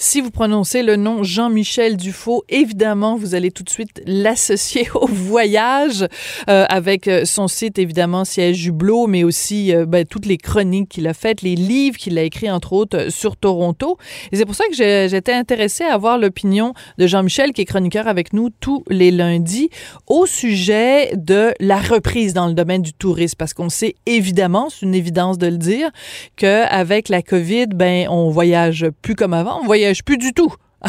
Si 0.00 0.20
vous 0.20 0.30
prononcez 0.30 0.84
le 0.84 0.94
nom 0.94 1.24
Jean-Michel 1.24 1.96
Dufaux, 1.96 2.44
évidemment, 2.48 3.16
vous 3.16 3.34
allez 3.34 3.50
tout 3.50 3.64
de 3.64 3.68
suite 3.68 4.00
l'associer 4.06 4.86
au 4.94 5.08
voyage 5.08 6.06
euh, 6.48 6.64
avec 6.68 7.08
euh, 7.08 7.24
son 7.24 7.48
site, 7.48 7.80
évidemment, 7.80 8.24
Siège 8.24 8.58
Jublot, 8.58 9.08
mais 9.08 9.24
aussi 9.24 9.74
euh, 9.74 9.86
ben, 9.86 10.06
toutes 10.06 10.26
les 10.26 10.36
chroniques 10.36 10.88
qu'il 10.88 11.08
a 11.08 11.14
faites, 11.14 11.42
les 11.42 11.56
livres 11.56 11.96
qu'il 11.96 12.16
a 12.16 12.22
écrits, 12.22 12.48
entre 12.48 12.74
autres, 12.74 13.10
sur 13.10 13.36
Toronto. 13.36 13.98
Et 14.30 14.36
c'est 14.36 14.44
pour 14.44 14.54
ça 14.54 14.66
que 14.68 14.76
j'étais 14.76 15.32
intéressée 15.32 15.82
à 15.82 15.94
avoir 15.94 16.16
l'opinion 16.16 16.74
de 16.98 17.08
Jean-Michel, 17.08 17.52
qui 17.52 17.62
est 17.62 17.64
chroniqueur 17.64 18.06
avec 18.06 18.32
nous 18.32 18.50
tous 18.50 18.84
les 18.88 19.10
lundis, 19.10 19.68
au 20.06 20.26
sujet 20.26 21.10
de 21.16 21.52
la 21.58 21.78
reprise 21.80 22.34
dans 22.34 22.46
le 22.46 22.54
domaine 22.54 22.82
du 22.82 22.92
tourisme, 22.92 23.34
parce 23.36 23.52
qu'on 23.52 23.68
sait 23.68 23.96
évidemment, 24.06 24.68
c'est 24.70 24.86
une 24.86 24.94
évidence 24.94 25.38
de 25.38 25.48
le 25.48 25.58
dire, 25.58 25.90
qu'avec 26.36 27.08
la 27.08 27.20
COVID, 27.20 27.66
ben, 27.74 28.06
on 28.08 28.30
voyage 28.30 28.86
plus 29.02 29.16
comme 29.16 29.34
avant, 29.34 29.64
plus 30.04 30.18
du 30.18 30.32
tout. 30.32 30.52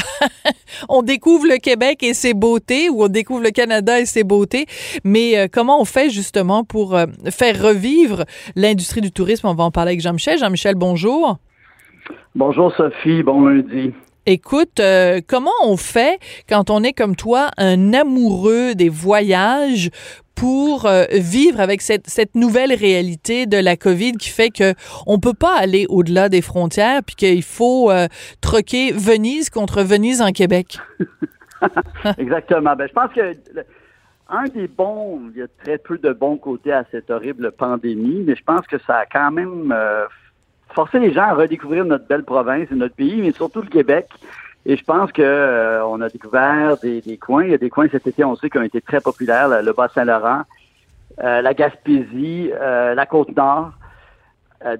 on 0.89 1.01
découvre 1.01 1.47
le 1.47 1.57
Québec 1.57 2.03
et 2.03 2.13
ses 2.13 2.33
beautés 2.33 2.89
ou 2.89 3.03
on 3.03 3.07
découvre 3.07 3.41
le 3.41 3.51
Canada 3.51 3.99
et 3.99 4.05
ses 4.05 4.23
beautés, 4.23 4.65
mais 5.03 5.37
euh, 5.37 5.47
comment 5.51 5.81
on 5.81 5.85
fait 5.85 6.09
justement 6.09 6.63
pour 6.63 6.95
euh, 6.95 7.05
faire 7.31 7.61
revivre 7.61 8.25
l'industrie 8.55 9.01
du 9.01 9.11
tourisme? 9.11 9.47
On 9.47 9.55
va 9.55 9.63
en 9.63 9.71
parler 9.71 9.91
avec 9.91 10.01
Jean-Michel. 10.01 10.37
Jean-Michel, 10.37 10.75
bonjour. 10.75 11.37
Bonjour 12.35 12.73
Sophie, 12.75 13.23
bon 13.23 13.45
lundi. 13.45 13.93
Écoute, 14.25 14.79
euh, 14.79 15.21
comment 15.25 15.49
on 15.63 15.75
fait 15.75 16.19
quand 16.47 16.69
on 16.69 16.83
est 16.83 16.93
comme 16.93 17.15
toi 17.15 17.49
un 17.57 17.93
amoureux 17.93 18.75
des 18.75 18.89
voyages 18.89 19.89
pour 20.39 20.85
euh, 20.85 21.03
vivre 21.11 21.59
avec 21.59 21.81
cette, 21.81 22.07
cette, 22.07 22.33
nouvelle 22.35 22.73
réalité 22.73 23.45
de 23.45 23.57
la 23.57 23.75
COVID 23.75 24.13
qui 24.13 24.29
fait 24.29 24.49
que 24.49 24.73
on 25.05 25.19
peut 25.19 25.33
pas 25.33 25.53
aller 25.57 25.85
au-delà 25.89 26.29
des 26.29 26.41
frontières 26.41 27.01
puis 27.05 27.15
qu'il 27.15 27.43
faut 27.43 27.91
euh, 27.91 28.07
troquer 28.39 28.93
Venise 28.93 29.49
contre 29.49 29.83
Venise 29.83 30.21
en 30.21 30.31
Québec. 30.31 30.79
Exactement. 32.17 32.75
Ben, 32.77 32.87
je 32.87 32.93
pense 32.93 33.11
que 33.11 33.35
un 34.29 34.45
des 34.45 34.67
bons, 34.67 35.19
il 35.33 35.39
y 35.39 35.41
a 35.41 35.47
très 35.63 35.77
peu 35.77 35.97
de 35.97 36.13
bons 36.13 36.37
côtés 36.37 36.71
à 36.71 36.85
cette 36.91 37.09
horrible 37.09 37.51
pandémie, 37.51 38.23
mais 38.25 38.35
je 38.35 38.43
pense 38.43 38.65
que 38.67 38.77
ça 38.87 38.99
a 38.99 39.05
quand 39.05 39.31
même 39.31 39.73
euh, 39.75 40.05
forcé 40.73 40.99
les 40.99 41.11
gens 41.11 41.23
à 41.23 41.33
redécouvrir 41.33 41.83
notre 41.83 42.07
belle 42.07 42.23
province 42.23 42.67
et 42.71 42.75
notre 42.75 42.95
pays, 42.95 43.21
mais 43.21 43.31
surtout 43.31 43.61
le 43.61 43.69
Québec. 43.69 44.07
Et 44.65 44.75
je 44.75 44.83
pense 44.83 45.11
que 45.11 45.21
euh, 45.21 45.85
on 45.85 46.01
a 46.01 46.09
découvert 46.09 46.77
des, 46.77 47.17
coins. 47.17 47.45
Il 47.45 47.51
y 47.51 47.53
a 47.53 47.57
des 47.57 47.69
coins 47.69 47.87
cet 47.89 48.07
été, 48.07 48.23
on 48.23 48.35
sait, 48.35 48.49
qui 48.49 48.57
ont 48.57 48.63
été 48.63 48.81
très 48.81 48.99
populaires. 48.99 49.47
Le, 49.61 49.73
Bas-Saint-Laurent, 49.73 50.43
euh, 51.23 51.41
la 51.41 51.53
Gaspésie, 51.53 52.51
euh, 52.53 52.93
la 52.93 53.05
Côte-Nord. 53.05 53.71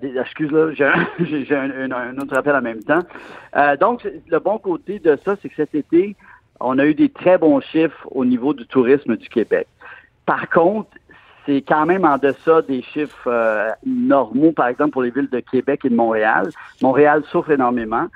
Excuse-là, 0.02 0.74
j'ai 0.74 1.56
un, 1.56 2.18
autre 2.22 2.36
appel 2.36 2.54
en 2.54 2.62
même 2.62 2.84
temps. 2.84 3.00
donc, 3.80 4.06
le 4.28 4.40
bon 4.40 4.58
côté 4.58 5.00
de 5.00 5.18
ça, 5.24 5.38
c'est 5.42 5.48
que 5.48 5.56
cet 5.56 5.74
été, 5.74 6.18
on 6.60 6.78
a 6.80 6.86
eu 6.86 6.94
des 6.94 7.08
très 7.08 7.38
bons 7.38 7.62
chiffres 7.62 8.06
au 8.12 8.26
niveau 8.26 8.54
du 8.54 8.68
tourisme 8.68 9.16
du 9.16 9.30
Québec. 9.30 9.68
Par 10.26 10.50
contre, 10.50 10.90
c'est 11.46 11.62
quand 11.62 11.86
même 11.86 12.04
en 12.04 12.18
deçà 12.18 12.62
des 12.62 12.82
chiffres 12.82 13.74
normaux, 13.86 14.52
par 14.52 14.68
exemple, 14.68 14.92
pour 14.92 15.04
les 15.04 15.12
villes 15.12 15.30
de 15.30 15.40
Québec 15.40 15.86
et 15.86 15.90
de 15.90 15.96
Montréal. 15.96 16.50
Montréal 16.82 17.24
souffre 17.32 17.52
énormément. 17.52 18.08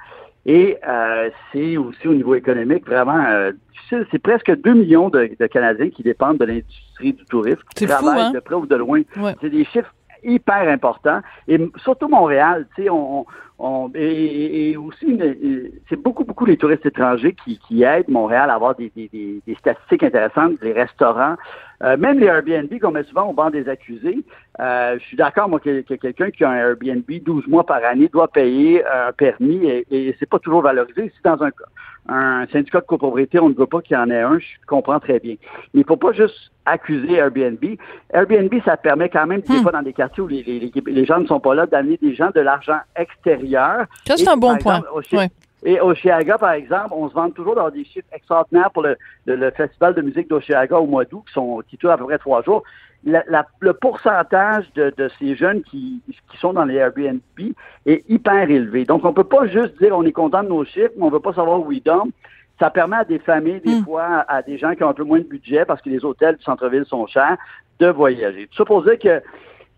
Et 0.45 0.77
euh, 0.87 1.29
c'est 1.51 1.77
aussi 1.77 2.07
au 2.07 2.13
niveau 2.13 2.35
économique 2.35 2.85
vraiment 2.85 3.23
euh, 3.25 3.51
difficile. 3.71 4.05
C'est 4.11 4.21
presque 4.21 4.53
2 4.53 4.73
millions 4.73 5.09
de, 5.09 5.25
Canadiens 5.47 5.89
qui 5.89 6.03
dépendent 6.03 6.37
de 6.37 6.45
l'industrie 6.45 7.13
du 7.13 7.25
tourisme, 7.25 7.61
qui 7.75 7.85
travaillent 7.85 8.21
hein? 8.21 8.31
de 8.31 8.39
près 8.39 8.55
ou 8.55 8.65
de 8.65 8.75
loin. 8.75 9.01
C'est 9.41 9.49
des 9.49 9.63
chiffres 9.65 9.93
hyper 10.23 10.67
importants. 10.69 11.21
Et 11.47 11.59
surtout 11.77 12.07
Montréal, 12.07 12.67
tu 12.75 12.83
sais, 12.83 12.89
on, 12.89 13.25
et, 13.95 14.75
aussi, 14.77 15.17
c'est 15.89 15.95
beaucoup, 15.95 16.25
beaucoup 16.25 16.45
les 16.45 16.57
touristes 16.57 16.85
étrangers 16.85 17.35
qui, 17.43 17.59
qui 17.59 17.83
aident 17.83 18.09
Montréal 18.09 18.49
à 18.49 18.55
avoir 18.55 18.75
des, 18.75 18.91
des, 18.95 19.09
des, 19.45 19.55
statistiques 19.55 20.03
intéressantes, 20.03 20.53
les 20.61 20.73
restaurants, 20.73 21.35
euh, 21.83 21.95
même 21.97 22.19
les 22.19 22.27
Airbnb 22.27 22.69
qu'on 22.81 22.91
met 22.91 23.03
souvent 23.03 23.29
au 23.29 23.33
banc 23.33 23.49
des 23.49 23.69
accusés. 23.69 24.23
Euh, 24.59 24.97
je 24.99 25.03
suis 25.05 25.17
d'accord, 25.17 25.47
moi, 25.47 25.59
que, 25.59 25.81
quelqu'un 25.81 26.31
qui 26.31 26.43
a 26.43 26.49
un 26.49 26.55
Airbnb 26.55 27.09
12 27.09 27.47
mois 27.47 27.65
par 27.65 27.83
année 27.83 28.09
doit 28.09 28.27
payer 28.27 28.83
un 28.85 29.11
permis 29.13 29.65
et, 29.65 29.85
et 29.91 30.15
c'est 30.19 30.29
pas 30.29 30.39
toujours 30.39 30.61
valorisé. 30.61 31.11
Si 31.15 31.21
dans 31.23 31.41
un, 31.41 31.51
un 32.07 32.45
syndicat 32.47 32.81
de 32.81 32.85
copropriété, 32.85 33.39
on 33.39 33.49
ne 33.49 33.53
veut 33.53 33.65
pas 33.65 33.81
qu'il 33.81 33.95
y 33.95 33.99
en 33.99 34.09
ait 34.09 34.21
un, 34.21 34.39
je 34.39 34.45
comprends 34.67 34.99
très 34.99 35.19
bien. 35.19 35.35
Mais 35.73 35.81
il 35.81 35.85
faut 35.85 35.97
pas 35.97 36.11
juste 36.11 36.51
accuser 36.65 37.13
Airbnb. 37.13 37.63
Airbnb, 38.11 38.53
ça 38.65 38.77
permet 38.77 39.09
quand 39.09 39.25
même, 39.25 39.41
des 39.41 39.53
hmm. 39.53 39.61
fois, 39.61 39.71
dans 39.71 39.81
des 39.81 39.93
quartiers 39.93 40.23
où 40.23 40.27
les, 40.27 40.43
les, 40.43 40.71
les 40.85 41.05
gens 41.05 41.19
ne 41.19 41.27
sont 41.27 41.39
pas 41.39 41.55
là, 41.55 41.65
d'amener 41.65 41.97
des 41.97 42.13
gens 42.13 42.29
de 42.33 42.41
l'argent 42.41 42.79
extérieur. 42.95 43.52
Ça, 43.53 44.17
c'est 44.17 44.27
un 44.27 44.37
bon 44.37 44.57
point. 44.57 44.81
Et 45.65 45.79
Oshiaga, 45.79 46.37
par 46.37 46.51
exemple, 46.51 46.89
on 46.91 47.07
se 47.07 47.13
vend 47.13 47.29
toujours 47.29 47.55
dans 47.55 47.69
des 47.69 47.85
chiffres 47.85 48.07
extraordinaires 48.11 48.69
pour 48.71 48.83
le, 48.83 48.97
le, 49.25 49.51
festival 49.51 49.93
de 49.93 50.01
musique 50.01 50.29
d'Oshiaga 50.29 50.77
au 50.77 50.85
mois 50.85 51.05
d'août, 51.05 51.23
qui 51.25 51.33
sont 51.33 51.63
qui 51.67 51.77
à 51.87 51.97
peu 51.97 52.05
près 52.05 52.17
trois 52.17 52.41
jours. 52.43 52.63
le 53.05 53.71
pourcentage 53.71 54.65
de, 54.75 54.93
de, 54.97 55.09
ces 55.19 55.35
jeunes 55.35 55.63
qui, 55.63 56.01
qui 56.05 56.37
sont 56.37 56.51
dans 56.53 56.65
les 56.65 56.75
Airbnb 56.75 57.21
est 57.85 58.09
hyper 58.09 58.49
élevé. 58.49 58.83
Donc, 58.83 59.05
on 59.05 59.13
peut 59.13 59.23
pas 59.23 59.47
juste 59.47 59.81
dire 59.81 59.97
on 59.97 60.03
est 60.03 60.11
content 60.11 60.43
de 60.43 60.49
nos 60.49 60.65
chiffres, 60.65 60.93
mais 60.97 61.05
on 61.05 61.09
veut 61.09 61.21
pas 61.21 61.33
savoir 61.33 61.61
où 61.61 61.71
ils 61.71 61.81
dorment. 61.81 62.11
Ça 62.59 62.69
permet 62.69 62.97
à 62.97 63.05
des 63.05 63.19
familles, 63.19 63.61
des 63.61 63.75
hmm. 63.75 63.83
fois, 63.85 64.25
à 64.27 64.41
des 64.41 64.57
gens 64.57 64.75
qui 64.75 64.83
ont 64.83 64.89
un 64.89 64.93
peu 64.93 65.03
moins 65.03 65.19
de 65.19 65.23
budget 65.23 65.65
parce 65.65 65.81
que 65.81 65.89
les 65.89 66.03
hôtels 66.03 66.35
du 66.35 66.43
centre-ville 66.43 66.85
sont 66.85 67.07
chers, 67.07 67.37
de 67.79 67.87
voyager. 67.87 68.47
Tout 68.47 68.57
ça 68.57 68.65
pour 68.65 68.83
dire 68.83 68.99
que 68.99 69.21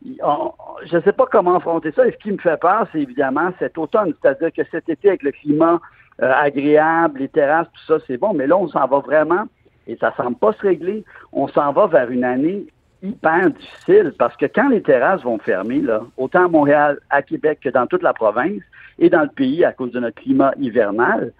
je 0.06 0.98
ne 0.98 1.02
sais 1.02 1.12
pas 1.12 1.26
comment 1.32 1.56
affronter 1.56 1.92
ça. 1.92 2.08
Et 2.08 2.12
ce 2.12 2.18
qui 2.18 2.32
me 2.32 2.38
fait 2.38 2.60
peur, 2.60 2.88
c'est 2.92 3.02
évidemment 3.02 3.52
cet 3.60 3.78
automne. 3.78 4.14
C'est-à-dire 4.22 4.52
que 4.54 4.62
cet 4.72 4.90
été, 4.90 5.10
avec 5.10 5.24
le 5.24 5.32
climat 5.32 5.80
euh, 6.22 6.32
agréable, 6.34 7.20
les 7.20 7.28
terrasses, 7.28 7.68
tout 7.74 7.94
ça, 7.94 8.04
c'est 8.08 8.18
bon. 8.18 8.34
Mais 8.34 8.48
là, 8.48 8.58
on 8.58 8.68
s'en 8.68 8.86
va 8.88 9.00
vraiment, 9.00 9.46
et 9.88 9.98
ça 9.98 10.14
semble 10.16 10.38
pas 10.38 10.54
se 10.54 10.62
régler, 10.62 11.04
on 11.32 11.48
s'en 11.48 11.72
va 11.72 11.88
vers 11.88 12.10
une 12.10 12.24
année 12.24 12.68
hyper 13.02 13.52
difficile 13.52 14.14
parce 14.18 14.36
que 14.38 14.46
quand 14.46 14.70
les 14.70 14.82
terrasses 14.82 15.22
vont 15.24 15.38
fermer, 15.38 15.82
là, 15.82 16.02
autant 16.18 16.46
à 16.46 16.48
Montréal, 16.48 17.00
à 17.10 17.22
Québec 17.22 17.60
que 17.62 17.70
dans 17.70 17.88
toute 17.88 18.02
la 18.02 18.14
province 18.14 18.62
et 19.00 19.10
dans 19.10 19.22
le 19.22 19.30
pays 19.30 19.64
à 19.66 19.74
cause 19.74 19.92
de 19.92 20.00
notre 20.00 20.22
climat 20.22 20.54
hivernal, 20.58 21.34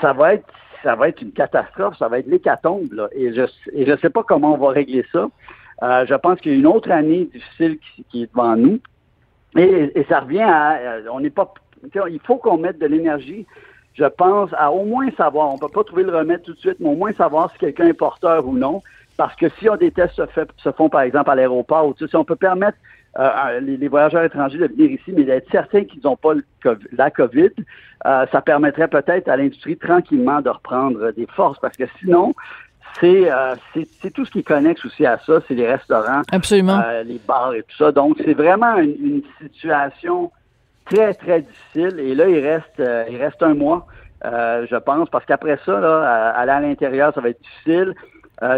ça 0.00 0.12
va 0.12 0.34
être 0.34 0.46
ça 0.82 0.94
va 0.94 1.08
être 1.08 1.20
une 1.22 1.32
catastrophe, 1.32 1.96
ça 1.98 2.08
va 2.08 2.20
être 2.20 2.28
l'hécatombe. 2.28 3.08
Et 3.12 3.32
je 3.32 3.42
je 3.74 3.96
sais 4.00 4.10
pas 4.10 4.22
comment 4.22 4.54
on 4.54 4.58
va 4.58 4.70
régler 4.70 5.04
ça. 5.12 5.28
Euh, 5.82 6.06
je 6.06 6.14
pense 6.14 6.40
qu'il 6.40 6.52
y 6.52 6.54
a 6.54 6.58
une 6.58 6.66
autre 6.66 6.90
année 6.90 7.28
difficile 7.32 7.78
qui, 8.10 8.22
est 8.22 8.30
devant 8.30 8.56
nous. 8.56 8.80
Et, 9.56 10.04
ça 10.08 10.20
revient 10.20 10.42
à, 10.42 10.76
euh, 10.76 11.02
on 11.12 11.20
n'est 11.20 11.30
pas, 11.30 11.52
il 12.08 12.20
faut 12.24 12.36
qu'on 12.36 12.58
mette 12.58 12.78
de 12.78 12.86
l'énergie. 12.86 13.46
Je 13.94 14.04
pense 14.04 14.50
à 14.56 14.70
au 14.70 14.84
moins 14.84 15.10
savoir, 15.16 15.52
on 15.52 15.58
peut 15.58 15.68
pas 15.68 15.84
trouver 15.84 16.04
le 16.04 16.16
remède 16.16 16.42
tout 16.42 16.52
de 16.52 16.58
suite, 16.58 16.76
mais 16.80 16.88
au 16.88 16.94
moins 16.94 17.12
savoir 17.12 17.50
si 17.52 17.58
quelqu'un 17.58 17.86
est 17.86 17.94
porteur 17.94 18.46
ou 18.46 18.56
non. 18.56 18.82
Parce 19.16 19.34
que 19.34 19.48
si 19.58 19.68
on 19.68 19.76
des 19.76 19.90
tests 19.90 20.14
se, 20.14 20.26
fait, 20.26 20.48
font, 20.76 20.88
par 20.88 21.00
exemple, 21.00 21.30
à 21.30 21.34
l'aéroport, 21.34 21.88
ou 21.88 21.94
si 21.96 22.14
on 22.14 22.24
peut 22.24 22.36
permettre 22.36 22.78
euh, 23.18 23.58
les, 23.58 23.88
voyageurs 23.88 24.22
étrangers 24.22 24.58
de 24.58 24.66
venir 24.68 24.92
ici, 24.92 25.12
mais 25.12 25.24
d'être 25.24 25.50
certains 25.50 25.84
qu'ils 25.84 26.02
n'ont 26.04 26.16
pas 26.16 26.34
la 26.92 27.10
COVID, 27.10 27.50
ça 28.04 28.40
permettrait 28.44 28.86
peut-être 28.86 29.28
à 29.28 29.36
l'industrie 29.36 29.76
tranquillement 29.76 30.40
de 30.40 30.50
reprendre 30.50 31.10
des 31.10 31.26
forces. 31.34 31.58
Parce 31.58 31.76
que 31.76 31.84
sinon, 31.98 32.34
euh, 33.02 33.54
c'est 34.02 34.10
tout 34.12 34.24
ce 34.24 34.30
qui 34.30 34.42
connecte 34.42 34.84
aussi 34.84 35.06
à 35.06 35.18
ça, 35.24 35.40
c'est 35.46 35.54
les 35.54 35.66
restaurants, 35.66 36.22
Absolument. 36.32 36.80
Euh, 36.84 37.02
les 37.02 37.20
bars 37.26 37.54
et 37.54 37.62
tout 37.62 37.76
ça. 37.76 37.92
Donc, 37.92 38.16
c'est 38.24 38.34
vraiment 38.34 38.76
une, 38.76 39.22
situation 39.52 40.30
très, 40.84 41.14
très 41.14 41.42
difficile. 41.42 41.98
Et 42.00 42.14
là, 42.14 42.28
il 42.28 42.38
reste, 42.40 42.80
euh, 42.80 43.04
il 43.10 43.16
reste 43.16 43.42
un 43.42 43.54
mois, 43.54 43.86
je 44.24 44.76
pense, 44.76 45.08
parce 45.10 45.24
qu'après 45.24 45.58
ça, 45.64 45.80
là, 45.80 46.30
aller 46.30 46.52
à 46.52 46.60
l'intérieur, 46.60 47.14
ça 47.14 47.20
va 47.20 47.30
être 47.30 47.40
difficile. 47.40 47.94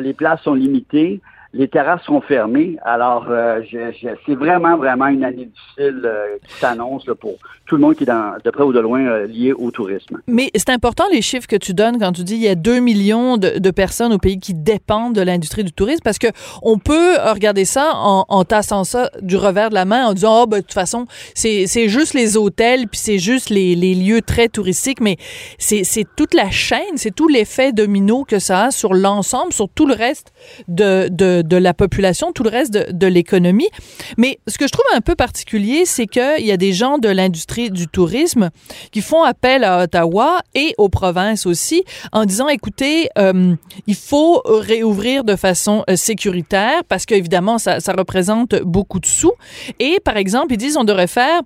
les 0.01 0.15
places 0.15 0.43
sont 0.43 0.55
limitées. 0.55 1.21
Les 1.53 1.69
terrasses 1.69 2.03
sont 2.05 2.21
fermées. 2.21 2.77
Alors, 2.85 3.27
euh, 3.29 3.61
c'est 4.03 4.35
vraiment, 4.35 4.77
vraiment 4.77 5.07
une 5.07 5.25
année 5.25 5.47
difficile 5.47 6.03
euh, 6.05 6.37
qui 6.47 6.55
s'annonce 6.55 7.05
pour 7.21 7.39
tout 7.67 7.77
le 7.77 7.83
monde 7.83 7.97
qui 7.97 8.05
est 8.05 8.07
de 8.07 8.51
près 8.51 8.63
ou 8.63 8.73
de 8.73 8.79
loin 8.79 9.01
euh, 9.01 9.27
lié 9.27 9.53
au 9.53 9.71
tourisme. 9.73 10.19
Mais 10.29 10.51
c'est 10.55 10.71
important 10.71 11.05
les 11.11 11.23
chiffres 11.23 11.49
que 11.49 11.57
tu 11.57 11.75
donnes 11.75 11.99
quand 11.99 12.13
tu 12.13 12.23
dis 12.23 12.35
il 12.35 12.43
y 12.43 12.49
a 12.49 12.55
2 12.55 12.79
millions 12.79 13.37
de, 13.37 13.71
personnes 13.71 14.13
au 14.13 14.19
pays 14.19 14.39
qui 14.39 14.55
dépendent 14.55 15.15
de 15.15 15.23
l'industrie 15.23 15.63
du 15.63 15.73
tourisme 15.73 16.01
parce 16.03 16.19
que 16.19 16.27
on 16.63 16.79
peut 16.79 17.15
regarder 17.33 17.65
ça 17.65 17.93
en, 17.95 18.45
tassant 18.45 18.83
ça 18.83 19.11
du 19.23 19.37
revers 19.37 19.71
de 19.71 19.75
la 19.75 19.85
main 19.85 20.07
en 20.07 20.13
disant 20.13 20.43
oh 20.43 20.47
ben 20.47 20.57
de 20.57 20.63
toute 20.63 20.73
façon 20.73 21.07
c'est 21.35 21.89
juste 21.89 22.15
les 22.15 22.37
hôtels 22.37 22.89
puis 22.89 22.99
c'est 22.99 23.19
juste 23.19 23.49
les, 23.49 23.77
les, 23.77 23.95
lieux 23.95 24.23
très 24.23 24.49
touristiques 24.49 25.01
mais 25.01 25.17
c'est 25.59 25.85
toute 26.17 26.35
la 26.35 26.51
chaîne 26.51 26.97
c'est 26.97 27.15
tout 27.15 27.29
l'effet 27.29 27.73
domino 27.73 28.25
que 28.25 28.41
ça 28.41 28.65
a 28.65 28.71
sur 28.73 28.93
l'ensemble 28.93 29.53
sur 29.53 29.69
tout 29.69 29.87
le 29.87 29.95
reste 29.95 30.33
de, 30.67 31.09
de 31.09 31.40
de, 31.43 31.57
la 31.57 31.75
population, 31.75 32.33
tout 32.33 32.43
le 32.43 32.51
reste 32.51 32.73
de, 32.73 33.07
l'économie. 33.07 33.69
Mais 34.17 34.39
ce 34.47 34.59
que 34.59 34.67
je 34.67 34.73
trouve 34.73 34.85
un 34.95 35.01
peu 35.01 35.15
particulier, 35.15 35.85
c'est 35.85 36.07
qu'il 36.07 36.47
y 36.47 36.53
a 36.53 36.57
des 36.57 36.73
gens 36.73 36.99
de 36.99 37.09
l'industrie 37.09 37.71
du 37.71 37.89
tourisme 37.89 38.51
qui 38.93 39.01
font 39.01 39.23
appel 39.23 39.65
à 39.65 39.83
Ottawa 39.83 40.43
et 40.55 40.75
aux 40.79 40.89
provinces 40.89 41.47
aussi 41.47 41.85
en 42.13 42.25
disant, 42.25 42.49
écoutez, 42.49 43.09
euh, 43.19 43.55
il 43.87 43.95
faut 43.97 44.43
réouvrir 44.45 45.25
de 45.25 45.37
façon 45.37 45.85
euh, 45.91 45.97
sécuritaire 45.97 46.85
parce 46.89 47.07
qu'évidemment, 47.07 47.59
ça, 47.59 47.81
ça 47.81 47.93
représente 47.93 48.55
beaucoup 48.63 49.01
de 49.01 49.07
sous. 49.07 49.33
Et 49.79 49.99
par 50.05 50.17
exemple, 50.17 50.55
ils 50.55 50.59
disent, 50.59 50.77
on 50.77 50.85
devrait 50.85 51.07
faire 51.07 51.43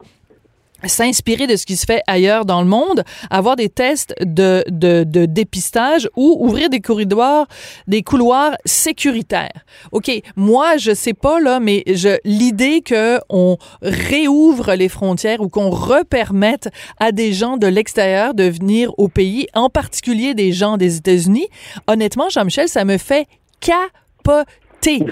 s'inspirer 0.88 1.46
de 1.46 1.56
ce 1.56 1.66
qui 1.66 1.76
se 1.76 1.84
fait 1.84 2.02
ailleurs 2.06 2.44
dans 2.44 2.60
le 2.60 2.68
monde, 2.68 3.04
avoir 3.30 3.56
des 3.56 3.68
tests 3.68 4.14
de, 4.20 4.64
de, 4.68 5.04
de, 5.04 5.26
dépistage 5.26 6.08
ou 6.16 6.36
ouvrir 6.40 6.70
des 6.70 6.80
corridors, 6.80 7.46
des 7.86 8.02
couloirs 8.02 8.52
sécuritaires. 8.64 9.64
OK, 9.92 10.10
moi, 10.36 10.76
je 10.76 10.94
sais 10.94 11.14
pas, 11.14 11.40
là, 11.40 11.60
mais 11.60 11.82
je, 11.86 12.18
l'idée 12.24 12.80
que 12.80 13.18
on 13.28 13.56
réouvre 13.82 14.74
les 14.74 14.88
frontières 14.88 15.40
ou 15.40 15.48
qu'on 15.48 15.70
repermette 15.70 16.68
à 17.00 17.12
des 17.12 17.32
gens 17.32 17.56
de 17.56 17.66
l'extérieur 17.66 18.34
de 18.34 18.44
venir 18.44 18.92
au 18.98 19.08
pays, 19.08 19.46
en 19.54 19.70
particulier 19.70 20.34
des 20.34 20.52
gens 20.52 20.76
des 20.76 20.96
États-Unis, 20.96 21.48
honnêtement, 21.86 22.28
Jean-Michel, 22.28 22.68
ça 22.68 22.84
me 22.84 22.98
fait 22.98 23.26
capoter. 23.60 25.04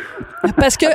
Parce 0.57 0.77
que... 0.77 0.87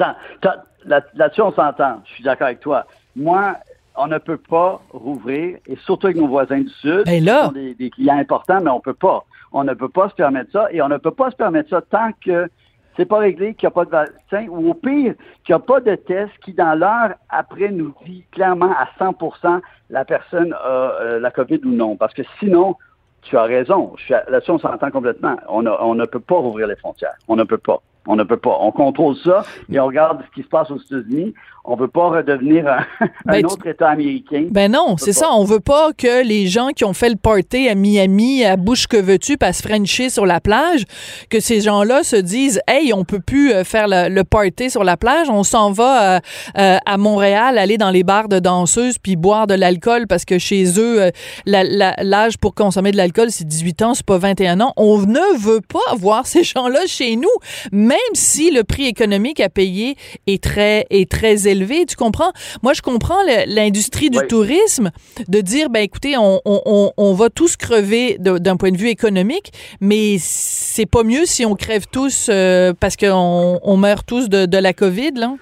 là-dessus, 0.86 1.42
on 1.42 1.54
s'entend. 1.54 2.02
Je 2.06 2.14
suis 2.14 2.24
d'accord 2.24 2.48
avec 2.48 2.60
toi. 2.60 2.86
Moi, 3.16 3.58
on 3.98 4.08
ne 4.08 4.18
peut 4.18 4.38
pas 4.38 4.82
rouvrir, 4.92 5.58
et 5.68 5.76
surtout 5.86 6.08
avec 6.08 6.18
nos 6.18 6.28
voisins 6.28 6.60
du 6.60 6.70
Sud, 6.70 7.04
ben 7.06 7.20
qui 7.20 7.28
sont 7.28 7.52
des, 7.52 7.90
clients 7.90 8.18
importants, 8.18 8.60
mais 8.62 8.70
on 8.70 8.80
peut 8.80 8.94
pas. 8.94 9.26
On 9.52 9.64
ne 9.64 9.74
peut 9.74 9.90
pas 9.90 10.10
se 10.10 10.16
permettre 10.16 10.52
ça, 10.52 10.68
et 10.72 10.82
on 10.82 10.90
ne 10.90 10.98
peut 10.98 11.12
pas 11.12 11.32
se 11.32 11.36
permettre 11.36 11.70
ça 11.70 11.82
tant 11.82 12.12
que 12.24 12.50
c'est 12.96 13.06
pas 13.06 13.20
réglé, 13.20 13.54
qu'il 13.54 13.68
n'y 13.68 13.72
a 13.72 13.72
pas 13.72 13.86
de 13.86 13.92
vaccin, 13.92 14.48
ou 14.50 14.72
au 14.72 14.74
pire, 14.74 15.14
qu'il 15.44 15.54
n'y 15.54 15.56
a 15.56 15.60
pas 15.60 15.80
de 15.80 15.96
test 15.96 16.32
qui, 16.44 16.54
dans 16.54 16.74
l'heure 16.74 17.14
après, 17.30 17.70
nous 17.70 17.94
dit 18.06 18.24
clairement 18.32 18.72
à 18.72 18.88
100% 19.00 19.62
la 19.92 20.04
personne 20.04 20.54
a 20.54 20.58
euh, 21.02 21.20
la 21.20 21.30
COVID 21.30 21.62
ou 21.64 21.70
non. 21.70 21.96
Parce 21.96 22.14
que 22.16 22.24
sinon, 22.40 22.76
tu 23.22 23.38
as 23.38 23.44
raison. 23.44 23.94
Là-dessus, 24.10 24.52
on 24.52 24.60
s'entend 24.60 24.90
complètement. 24.90 25.36
On, 25.48 25.66
on 25.68 25.96
ne 25.96 26.06
peut 26.06 26.20
pas 26.20 26.38
rouvrir 26.38 26.68
les 26.68 26.76
frontières. 26.76 27.16
On 27.28 27.36
ne 27.36 27.44
peut 27.44 27.58
pas. 27.58 27.82
On 28.08 28.16
ne 28.16 28.24
peut 28.24 28.38
pas. 28.38 28.58
On 28.62 28.72
contrôle 28.72 29.16
ça 29.18 29.44
et 29.70 29.80
on 29.80 29.86
regarde 29.86 30.24
ce 30.26 30.34
qui 30.34 30.44
se 30.44 30.48
passe 30.48 30.72
aux 30.72 30.78
États-Unis 30.78 31.34
on 31.70 31.76
veut 31.76 31.90
pas 31.90 32.08
redevenir 32.08 32.66
un, 32.66 33.08
ben, 33.26 33.46
autre 33.46 33.68
État 33.68 33.90
américain. 33.90 34.46
Ben 34.50 34.72
non, 34.72 34.96
c'est 34.98 35.12
ça. 35.12 35.28
On 35.34 35.44
veut 35.44 35.60
pas 35.60 35.92
que 35.92 36.26
les 36.26 36.48
gens 36.48 36.70
qui 36.70 36.86
ont 36.86 36.94
fait 36.94 37.10
le 37.10 37.18
party 37.18 37.68
à 37.68 37.76
Miami, 37.76 38.46
à 38.46 38.56
bouche 38.56 38.88
que 38.88 38.96
veux-tu, 38.96 39.38
passe 39.38 39.62
Frencher 39.62 40.10
sur 40.10 40.26
la 40.26 40.40
plage, 40.40 40.86
que 41.30 41.42
ces 41.42 41.60
gens-là 41.60 42.04
se 42.04 42.16
disent, 42.16 42.62
hey, 42.70 42.94
on 42.94 43.04
peut 43.04 43.20
plus 43.20 43.52
euh, 43.52 43.66
faire 43.66 43.88
le, 43.90 44.24
party 44.24 44.70
sur 44.70 44.86
la 44.86 44.96
plage, 44.96 45.30
on 45.30 45.44
s'en 45.44 45.72
va 45.74 46.16
euh, 46.16 46.20
euh, 46.58 46.78
à 46.86 46.98
Montréal, 46.98 47.58
aller 47.58 47.78
dans 47.78 47.92
les 47.92 48.04
bars 48.04 48.30
de 48.30 48.40
danseuses 48.40 48.98
puis 48.98 49.18
boire 49.18 49.46
de 49.46 49.54
l'alcool 49.54 50.08
parce 50.08 50.24
que 50.24 50.38
chez 50.38 50.80
eux, 50.80 51.12
l'âge 51.46 52.38
pour 52.38 52.56
consommer 52.56 52.92
de 52.92 52.98
l'alcool, 52.98 53.30
c'est 53.30 53.46
18 53.46 53.82
ans, 53.82 53.94
c'est 53.94 54.06
pas 54.06 54.18
21 54.18 54.62
ans. 54.62 54.74
On 54.78 55.00
ne 55.00 55.38
veut 55.38 55.62
pas 55.62 55.96
voir 55.98 56.28
ces 56.28 56.46
gens-là 56.46 56.80
chez 56.88 57.18
nous, 57.18 57.28
même 57.74 57.98
si 58.14 58.52
le 58.52 58.64
prix 58.64 58.86
économique 58.86 59.42
à 59.42 59.50
payer 59.50 59.98
est 60.28 60.42
très, 60.42 60.86
est 60.90 61.12
très 61.12 61.48
élevé 61.48 61.57
tu 61.86 61.96
comprends? 61.96 62.32
Moi, 62.64 62.74
je 62.74 62.82
comprends 62.82 63.22
l'industrie 63.48 64.10
du 64.10 64.20
tourisme 64.28 64.92
de 65.28 65.42
dire, 65.42 65.70
ben 65.70 65.82
écoutez, 65.82 66.18
on, 66.18 66.42
on, 66.46 66.92
on 66.96 67.14
va 67.14 67.30
tous 67.30 67.58
crever 67.58 68.18
d'un 68.20 68.58
point 68.58 68.72
de 68.72 68.78
vue 68.78 68.90
économique, 68.90 69.52
mais 69.82 70.18
c'est 70.20 70.86
pas 70.86 71.04
mieux 71.04 71.26
si 71.26 71.46
on 71.46 71.56
crève 71.56 71.86
tous 71.92 72.30
euh, 72.30 72.74
parce 72.80 72.96
qu'on 72.96 73.60
on 73.62 73.78
meurt 73.78 74.06
tous 74.06 74.30
de, 74.30 74.46
de 74.46 74.58
la 74.58 74.74
COVID, 74.74 75.12
là? 75.16 75.36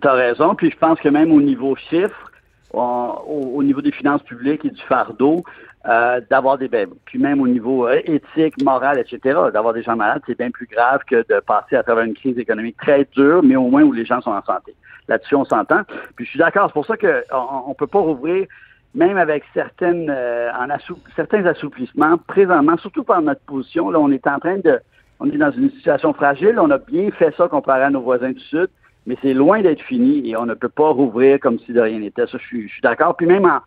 Tu 0.00 0.08
as 0.08 0.12
raison. 0.12 0.54
Puis 0.54 0.70
je 0.70 0.76
pense 0.76 0.98
que 1.00 1.08
même 1.08 1.32
au 1.32 1.40
niveau 1.40 1.76
chiffre, 1.76 2.32
au, 2.72 3.62
niveau 3.62 3.80
des 3.80 3.92
finances 3.92 4.22
publiques 4.22 4.64
et 4.64 4.70
du 4.70 4.82
fardeau, 4.88 5.44
euh, 5.88 6.20
d'avoir 6.30 6.58
des 6.58 6.68
ben, 6.68 6.88
puis 7.04 7.18
même 7.18 7.40
au 7.40 7.48
niveau 7.48 7.88
euh, 7.88 8.00
éthique, 8.04 8.62
moral, 8.62 8.98
etc., 8.98 9.38
d'avoir 9.52 9.74
des 9.74 9.82
gens 9.82 9.96
malades, 9.96 10.22
c'est 10.26 10.38
bien 10.38 10.50
plus 10.50 10.66
grave 10.66 11.00
que 11.08 11.26
de 11.28 11.40
passer 11.40 11.74
à 11.74 11.82
travers 11.82 12.04
une 12.04 12.14
crise 12.14 12.38
économique 12.38 12.76
très 12.76 13.06
dure, 13.16 13.42
mais 13.42 13.56
au 13.56 13.68
moins 13.68 13.82
où 13.82 13.92
les 13.92 14.04
gens 14.04 14.20
sont 14.20 14.30
en 14.30 14.44
santé. 14.44 14.76
Là-dessus, 15.08 15.34
on 15.34 15.44
s'entend. 15.44 15.82
Puis 16.14 16.24
je 16.24 16.30
suis 16.30 16.38
d'accord, 16.38 16.68
c'est 16.68 16.74
pour 16.74 16.86
ça 16.86 16.96
qu'on 16.96 17.66
on 17.66 17.74
peut 17.74 17.88
pas 17.88 17.98
rouvrir, 17.98 18.46
même 18.94 19.16
avec 19.16 19.42
certaines 19.54 20.08
euh, 20.08 20.52
en 20.52 20.68
certains 21.16 21.44
assouplissements, 21.46 22.16
présentement, 22.16 22.76
surtout 22.76 23.02
par 23.02 23.20
notre 23.20 23.40
position, 23.40 23.90
là, 23.90 23.98
on 23.98 24.12
est 24.12 24.26
en 24.28 24.38
train 24.38 24.58
de 24.58 24.78
on 25.18 25.30
est 25.30 25.36
dans 25.36 25.52
une 25.52 25.70
situation 25.70 26.12
fragile, 26.12 26.58
on 26.58 26.70
a 26.70 26.78
bien 26.78 27.10
fait 27.12 27.34
ça 27.36 27.48
comparé 27.48 27.82
à 27.82 27.90
nos 27.90 28.02
voisins 28.02 28.30
du 28.30 28.40
Sud, 28.40 28.68
mais 29.06 29.16
c'est 29.22 29.34
loin 29.34 29.62
d'être 29.62 29.82
fini 29.82 30.28
et 30.28 30.36
on 30.36 30.46
ne 30.46 30.54
peut 30.54 30.68
pas 30.68 30.90
rouvrir 30.90 31.40
comme 31.40 31.58
si 31.60 31.72
de 31.72 31.80
rien 31.80 31.98
n'était. 31.98 32.26
Ça, 32.26 32.38
je 32.38 32.44
suis, 32.44 32.68
je 32.68 32.72
suis 32.72 32.82
d'accord. 32.82 33.16
Puis 33.16 33.26
même 33.26 33.44
en 33.44 33.60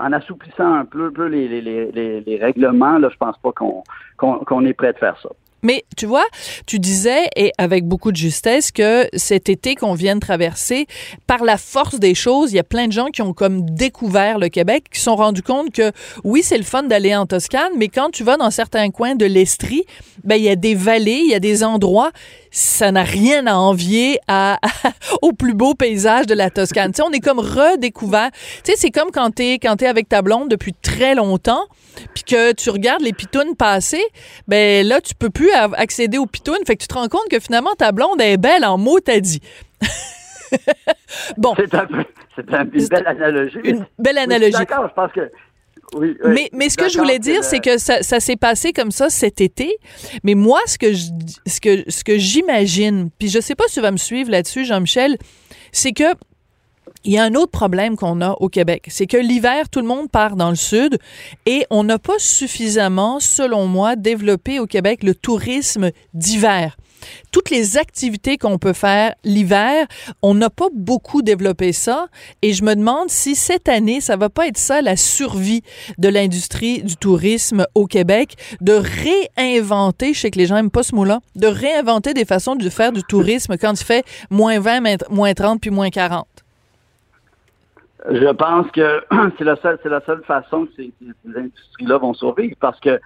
en 0.00 0.12
assouplissant 0.12 0.72
un 0.74 0.84
peu, 0.84 1.10
les, 1.26 2.38
règlements, 2.40 2.98
là, 2.98 3.08
je 3.10 3.16
pense 3.16 3.36
pas 3.38 3.52
qu'on 3.52 3.82
qu'on 4.16 4.64
est 4.64 4.74
prêt 4.74 4.92
de 4.92 4.98
faire 4.98 5.18
ça. 5.22 5.30
Mais 5.62 5.84
tu 5.96 6.06
vois, 6.06 6.24
tu 6.66 6.78
disais, 6.78 7.28
et 7.36 7.52
avec 7.58 7.86
beaucoup 7.86 8.12
de 8.12 8.16
justesse, 8.16 8.70
que 8.70 9.08
cet 9.14 9.48
été 9.48 9.74
qu'on 9.74 9.94
vient 9.94 10.14
de 10.14 10.20
traverser, 10.20 10.86
par 11.26 11.44
la 11.44 11.58
force 11.58 11.98
des 11.98 12.14
choses, 12.14 12.52
il 12.52 12.56
y 12.56 12.60
a 12.60 12.64
plein 12.64 12.86
de 12.86 12.92
gens 12.92 13.06
qui 13.06 13.22
ont 13.22 13.32
comme 13.32 13.68
découvert 13.68 14.38
le 14.38 14.48
Québec, 14.48 14.84
qui 14.92 14.98
se 14.98 15.04
sont 15.04 15.16
rendus 15.16 15.42
compte 15.42 15.72
que 15.72 15.92
oui, 16.24 16.42
c'est 16.42 16.58
le 16.58 16.64
fun 16.64 16.82
d'aller 16.82 17.14
en 17.14 17.26
Toscane, 17.26 17.72
mais 17.76 17.88
quand 17.88 18.10
tu 18.10 18.24
vas 18.24 18.36
dans 18.36 18.50
certains 18.50 18.90
coins 18.90 19.14
de 19.14 19.26
l'Estrie, 19.26 19.84
ben 20.24 20.36
il 20.36 20.42
y 20.42 20.48
a 20.48 20.56
des 20.56 20.74
vallées, 20.74 21.20
il 21.24 21.30
y 21.30 21.34
a 21.34 21.40
des 21.40 21.64
endroits, 21.64 22.10
ça 22.50 22.90
n'a 22.90 23.02
rien 23.02 23.46
à 23.46 23.54
envier 23.54 24.18
à, 24.28 24.58
au 25.22 25.32
plus 25.32 25.54
beau 25.54 25.74
paysage 25.74 26.26
de 26.26 26.34
la 26.34 26.50
Toscane. 26.50 26.92
tu 26.92 26.96
sais, 26.96 27.02
on 27.02 27.12
est 27.12 27.20
comme 27.20 27.38
redécouvert. 27.38 28.30
Tu 28.64 28.72
sais, 28.72 28.78
c'est 28.78 28.90
comme 28.90 29.10
quand 29.12 29.30
t'es 29.30 29.58
quand 29.58 29.80
es 29.82 29.86
avec 29.86 30.08
ta 30.08 30.22
blonde 30.22 30.48
depuis 30.48 30.74
très 30.74 31.14
longtemps, 31.14 31.64
puis 32.14 32.24
que 32.24 32.52
tu 32.52 32.70
regardes 32.70 33.02
les 33.02 33.12
pitounes 33.12 33.56
passer, 33.56 34.02
ben 34.48 34.86
là 34.86 35.00
tu 35.00 35.14
peux 35.14 35.30
plus 35.30 35.50
accéder 35.52 36.18
aux 36.18 36.26
pitounes. 36.26 36.64
Fait 36.66 36.76
que 36.76 36.82
tu 36.82 36.88
te 36.88 36.94
rends 36.94 37.08
compte 37.08 37.28
que 37.30 37.40
finalement, 37.40 37.74
ta 37.76 37.92
blonde 37.92 38.20
est 38.20 38.36
belle 38.36 38.64
en 38.64 38.78
mots, 38.78 39.00
t'as 39.00 39.20
dit. 39.20 39.40
bon. 41.36 41.54
C'est 41.56 41.74
un 42.54 42.64
une 42.72 42.86
belle 42.88 43.06
analogie. 43.06 43.58
Une 43.64 43.86
belle 43.98 44.18
analogie. 44.18 44.52
D'accord, 44.52 44.88
je 44.88 44.94
pense 44.94 45.12
que 45.12 45.30
oui, 45.94 46.16
mais, 46.24 46.48
mais 46.52 46.68
ce 46.68 46.76
que 46.76 46.88
je 46.88 46.98
voulais 46.98 47.18
dire, 47.18 47.42
c'est 47.42 47.58
que 47.60 47.78
ça, 47.78 48.02
ça 48.02 48.20
s'est 48.20 48.36
passé 48.36 48.72
comme 48.72 48.90
ça 48.90 49.10
cet 49.10 49.40
été. 49.40 49.76
Mais 50.22 50.34
moi, 50.34 50.60
ce 50.66 50.78
que 50.78 50.92
je, 50.92 51.06
ce 51.46 51.60
que, 51.60 51.90
ce 51.90 52.04
que 52.04 52.16
j'imagine, 52.16 53.10
puis 53.18 53.28
je 53.28 53.40
sais 53.40 53.54
pas 53.54 53.64
si 53.66 53.74
tu 53.74 53.80
vas 53.80 53.90
me 53.90 53.96
suivre 53.96 54.30
là-dessus, 54.30 54.64
Jean-Michel, 54.64 55.16
c'est 55.72 55.92
que 55.92 56.14
il 57.04 57.12
y 57.12 57.18
a 57.18 57.24
un 57.24 57.34
autre 57.34 57.50
problème 57.50 57.96
qu'on 57.96 58.20
a 58.20 58.32
au 58.40 58.48
Québec, 58.48 58.86
c'est 58.88 59.06
que 59.06 59.16
l'hiver, 59.16 59.68
tout 59.70 59.80
le 59.80 59.86
monde 59.86 60.10
part 60.10 60.36
dans 60.36 60.50
le 60.50 60.56
sud 60.56 60.98
et 61.46 61.64
on 61.70 61.84
n'a 61.84 61.98
pas 61.98 62.18
suffisamment, 62.18 63.20
selon 63.20 63.66
moi, 63.66 63.96
développé 63.96 64.60
au 64.60 64.66
Québec 64.66 65.02
le 65.02 65.14
tourisme 65.14 65.90
d'hiver. 66.14 66.76
Toutes 67.32 67.48
les 67.48 67.78
activités 67.78 68.36
qu'on 68.36 68.58
peut 68.58 68.74
faire 68.74 69.14
l'hiver, 69.24 69.86
on 70.20 70.34
n'a 70.34 70.50
pas 70.50 70.68
beaucoup 70.74 71.22
développé 71.22 71.72
ça 71.72 72.08
et 72.42 72.52
je 72.52 72.62
me 72.62 72.74
demande 72.74 73.08
si 73.08 73.34
cette 73.34 73.70
année, 73.70 74.02
ça 74.02 74.16
va 74.16 74.28
pas 74.28 74.46
être 74.46 74.58
ça 74.58 74.82
la 74.82 74.96
survie 74.96 75.62
de 75.96 76.08
l'industrie 76.08 76.82
du 76.82 76.96
tourisme 76.96 77.66
au 77.74 77.86
Québec, 77.86 78.36
de 78.60 78.74
réinventer, 79.36 80.12
je 80.12 80.20
sais 80.20 80.30
que 80.30 80.38
les 80.38 80.46
gens 80.46 80.56
n'aiment 80.56 80.70
pas 80.70 80.82
ce 80.82 80.94
mot-là, 80.94 81.20
de 81.36 81.46
réinventer 81.46 82.12
des 82.12 82.26
façons 82.26 82.56
de 82.56 82.68
faire 82.68 82.92
du 82.92 83.02
tourisme 83.02 83.56
quand 83.56 83.72
il 83.72 83.84
fait 83.84 84.04
moins 84.28 84.60
20, 84.60 85.08
moins 85.10 85.32
30 85.32 85.60
puis 85.60 85.70
moins 85.70 85.88
40. 85.88 86.26
Je 88.08 88.32
pense 88.32 88.70
que 88.70 89.04
c'est 89.38 89.44
la 89.44 89.56
seule, 89.56 89.78
c'est 89.82 89.88
la 89.88 90.00
seule 90.02 90.22
façon 90.24 90.66
que 90.66 90.72
ces, 90.76 90.92
industries-là 91.26 91.98
vont 91.98 92.14
survivre 92.14 92.56
parce 92.60 92.80
que 92.80 93.00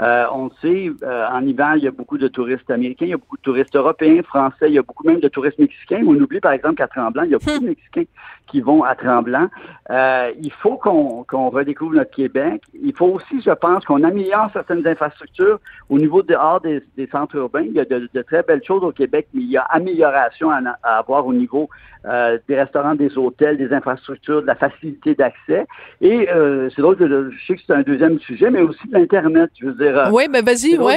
Euh, 0.00 0.26
on 0.32 0.50
sait, 0.62 0.90
euh, 1.02 1.26
en 1.28 1.44
hiver, 1.44 1.74
il 1.76 1.82
y 1.82 1.88
a 1.88 1.90
beaucoup 1.90 2.18
de 2.18 2.28
touristes 2.28 2.70
américains, 2.70 3.06
il 3.06 3.10
y 3.10 3.14
a 3.14 3.16
beaucoup 3.16 3.36
de 3.36 3.42
touristes 3.42 3.74
européens, 3.74 4.22
français, 4.22 4.66
il 4.68 4.74
y 4.74 4.78
a 4.78 4.82
beaucoup 4.82 5.06
même 5.06 5.20
de 5.20 5.28
touristes 5.28 5.58
mexicains. 5.58 6.02
On 6.06 6.14
oublie, 6.14 6.40
par 6.40 6.52
exemple, 6.52 6.76
qu'à 6.76 6.86
Tremblant, 6.86 7.24
il 7.24 7.30
y 7.30 7.34
a 7.34 7.38
beaucoup 7.38 7.58
de 7.58 7.64
hmm. 7.64 7.68
Mexicains 7.68 8.04
qui 8.48 8.60
vont 8.60 8.82
à 8.82 8.94
Tremblant. 8.94 9.48
Euh, 9.90 10.32
il 10.40 10.52
faut 10.52 10.76
qu'on 10.76 11.50
redécouvre 11.50 11.94
notre 11.94 12.10
Québec. 12.10 12.62
Il 12.82 12.94
faut 12.94 13.06
aussi, 13.06 13.40
je 13.42 13.50
pense, 13.50 13.84
qu'on 13.84 14.02
améliore 14.02 14.50
certaines 14.52 14.86
infrastructures 14.86 15.60
au 15.88 15.98
niveau 15.98 16.22
dehors 16.22 16.60
des, 16.60 16.82
des 16.96 17.06
centres 17.08 17.36
urbains. 17.36 17.62
Il 17.62 17.72
y 17.72 17.80
a 17.80 17.84
de, 17.84 18.08
très 18.22 18.42
belles 18.42 18.64
choses 18.64 18.82
au 18.82 18.92
Québec, 18.92 19.28
mais 19.34 19.42
il 19.42 19.50
y 19.50 19.56
a 19.56 19.62
amélioration 19.62 20.50
à, 20.50 20.76
avoir 20.82 21.26
au 21.26 21.32
niveau 21.32 21.68
euh, 22.04 22.38
des 22.48 22.56
restaurants, 22.56 22.94
des 22.94 23.16
hôtels, 23.18 23.58
des 23.58 23.72
infrastructures, 23.72 24.42
de 24.42 24.46
la 24.46 24.54
facilité 24.54 25.14
d'accès. 25.14 25.66
Et 26.00 26.28
euh, 26.30 26.70
c'est 26.74 26.82
drôle, 26.82 26.96
je, 26.98 27.30
je 27.30 27.46
sais 27.46 27.56
que 27.56 27.62
c'est 27.66 27.74
un 27.74 27.82
deuxième 27.82 28.18
sujet, 28.20 28.50
mais 28.50 28.62
aussi 28.62 28.86
de 28.88 28.94
l'Internet. 28.94 29.50
Je 29.60 29.66
veux 29.66 29.74
dire, 29.74 29.87
euh, 29.96 30.10
oui, 30.10 30.26
mais 30.30 30.42
vas-y, 30.42 30.76
oui. 30.78 30.94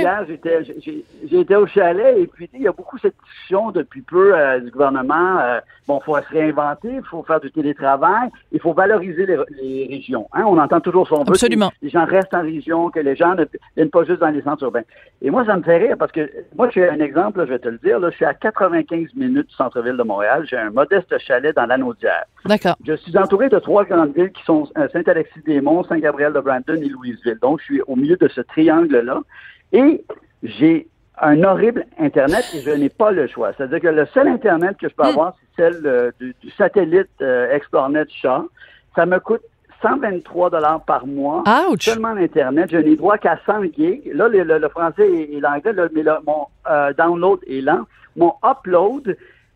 J'ai 1.29 1.39
été 1.39 1.55
au 1.55 1.67
chalet 1.67 2.17
et 2.19 2.27
puis 2.27 2.49
il 2.53 2.61
y 2.61 2.67
a 2.67 2.71
beaucoup 2.71 2.97
cette 2.97 3.15
discussion 3.23 3.71
depuis 3.71 4.01
peu 4.01 4.35
euh, 4.35 4.59
du 4.59 4.71
gouvernement. 4.71 5.39
Euh, 5.39 5.59
bon, 5.87 5.99
il 6.01 6.05
faut 6.05 6.17
se 6.17 6.29
réinventer, 6.29 6.89
il 6.93 7.03
faut 7.03 7.23
faire 7.23 7.39
du 7.39 7.51
télétravail, 7.51 8.29
il 8.51 8.59
faut 8.59 8.73
valoriser 8.73 9.25
les, 9.25 9.87
régions. 9.89 10.27
Hein. 10.33 10.43
On 10.47 10.57
entend 10.57 10.79
toujours 10.79 11.07
son 11.07 11.23
but. 11.23 11.31
Absolument. 11.31 11.71
les 11.81 11.89
gens 11.89 12.05
restent 12.05 12.33
en 12.33 12.41
région, 12.41 12.89
que 12.89 12.99
les 12.99 13.15
gens 13.15 13.35
ne 13.35 13.45
viennent 13.75 13.89
pas 13.89 14.03
juste 14.03 14.19
dans 14.19 14.29
les 14.29 14.41
centres 14.41 14.63
urbains. 14.63 14.83
Et 15.21 15.29
moi, 15.29 15.45
ça 15.45 15.55
me 15.55 15.63
fait 15.63 15.77
rire 15.77 15.95
parce 15.97 16.11
que 16.11 16.29
moi, 16.55 16.69
j'ai 16.71 16.87
un 16.89 16.99
exemple, 16.99 17.43
je 17.45 17.51
vais 17.51 17.59
te 17.59 17.69
le 17.69 17.77
dire. 17.77 17.99
Là, 17.99 18.09
je 18.09 18.15
suis 18.15 18.25
à 18.25 18.33
95 18.33 19.09
minutes 19.15 19.47
du 19.47 19.55
centre-ville 19.55 19.97
de 19.97 20.03
Montréal. 20.03 20.45
J'ai 20.49 20.57
un 20.57 20.71
modeste 20.71 21.17
chalet 21.19 21.55
dans 21.55 21.65
l'Anaudière. 21.65 22.25
D'accord. 22.45 22.75
Je 22.85 22.93
suis 22.93 23.17
entouré 23.17 23.49
de 23.49 23.59
trois 23.59 23.85
grandes 23.85 24.15
villes 24.15 24.31
qui 24.31 24.43
sont 24.43 24.67
Saint-Alexis-des-Monts, 24.93 25.83
Saint-Gabriel-de-Brandon 25.85 26.75
et 26.75 26.89
Louisville. 26.89 27.37
Donc, 27.41 27.59
je 27.59 27.65
suis 27.65 27.81
au 27.81 27.95
milieu 27.95 28.17
de 28.17 28.27
ce 28.27 28.41
triangle 28.41 28.70
là 28.79 29.21
Et 29.71 30.03
j'ai 30.43 30.87
un 31.21 31.43
horrible 31.43 31.85
Internet 31.99 32.45
et 32.53 32.61
je 32.61 32.71
n'ai 32.71 32.89
pas 32.89 33.11
le 33.11 33.27
choix. 33.27 33.51
C'est-à-dire 33.53 33.79
que 33.81 33.87
le 33.87 34.05
seul 34.07 34.27
Internet 34.27 34.77
que 34.77 34.89
je 34.89 34.95
peux 34.95 35.03
hmm. 35.03 35.07
avoir, 35.07 35.35
c'est 35.55 35.63
celle 35.63 35.81
euh, 35.85 36.11
du, 36.19 36.35
satellite 36.57 37.09
euh, 37.21 37.55
ExploreNet 37.55 38.07
Chat. 38.09 38.43
Ça 38.95 39.05
me 39.05 39.19
coûte 39.19 39.41
123 39.81 40.49
dollars 40.49 40.81
par 40.83 41.05
mois. 41.05 41.43
Seulement 41.79 42.13
l'Internet. 42.13 42.69
Je 42.71 42.77
n'ai 42.77 42.95
droit 42.95 43.17
qu'à 43.17 43.39
100 43.45 43.63
gigs. 43.75 44.11
Là, 44.13 44.27
le, 44.27 44.69
français 44.69 45.09
et, 45.09 45.39
l'anglais, 45.39 45.73
mais 45.93 46.03
mon 46.25 46.47
euh, 46.69 46.93
download 46.93 47.39
est 47.47 47.61
lent. 47.61 47.81
Mon 48.15 48.33
upload, 48.43 49.15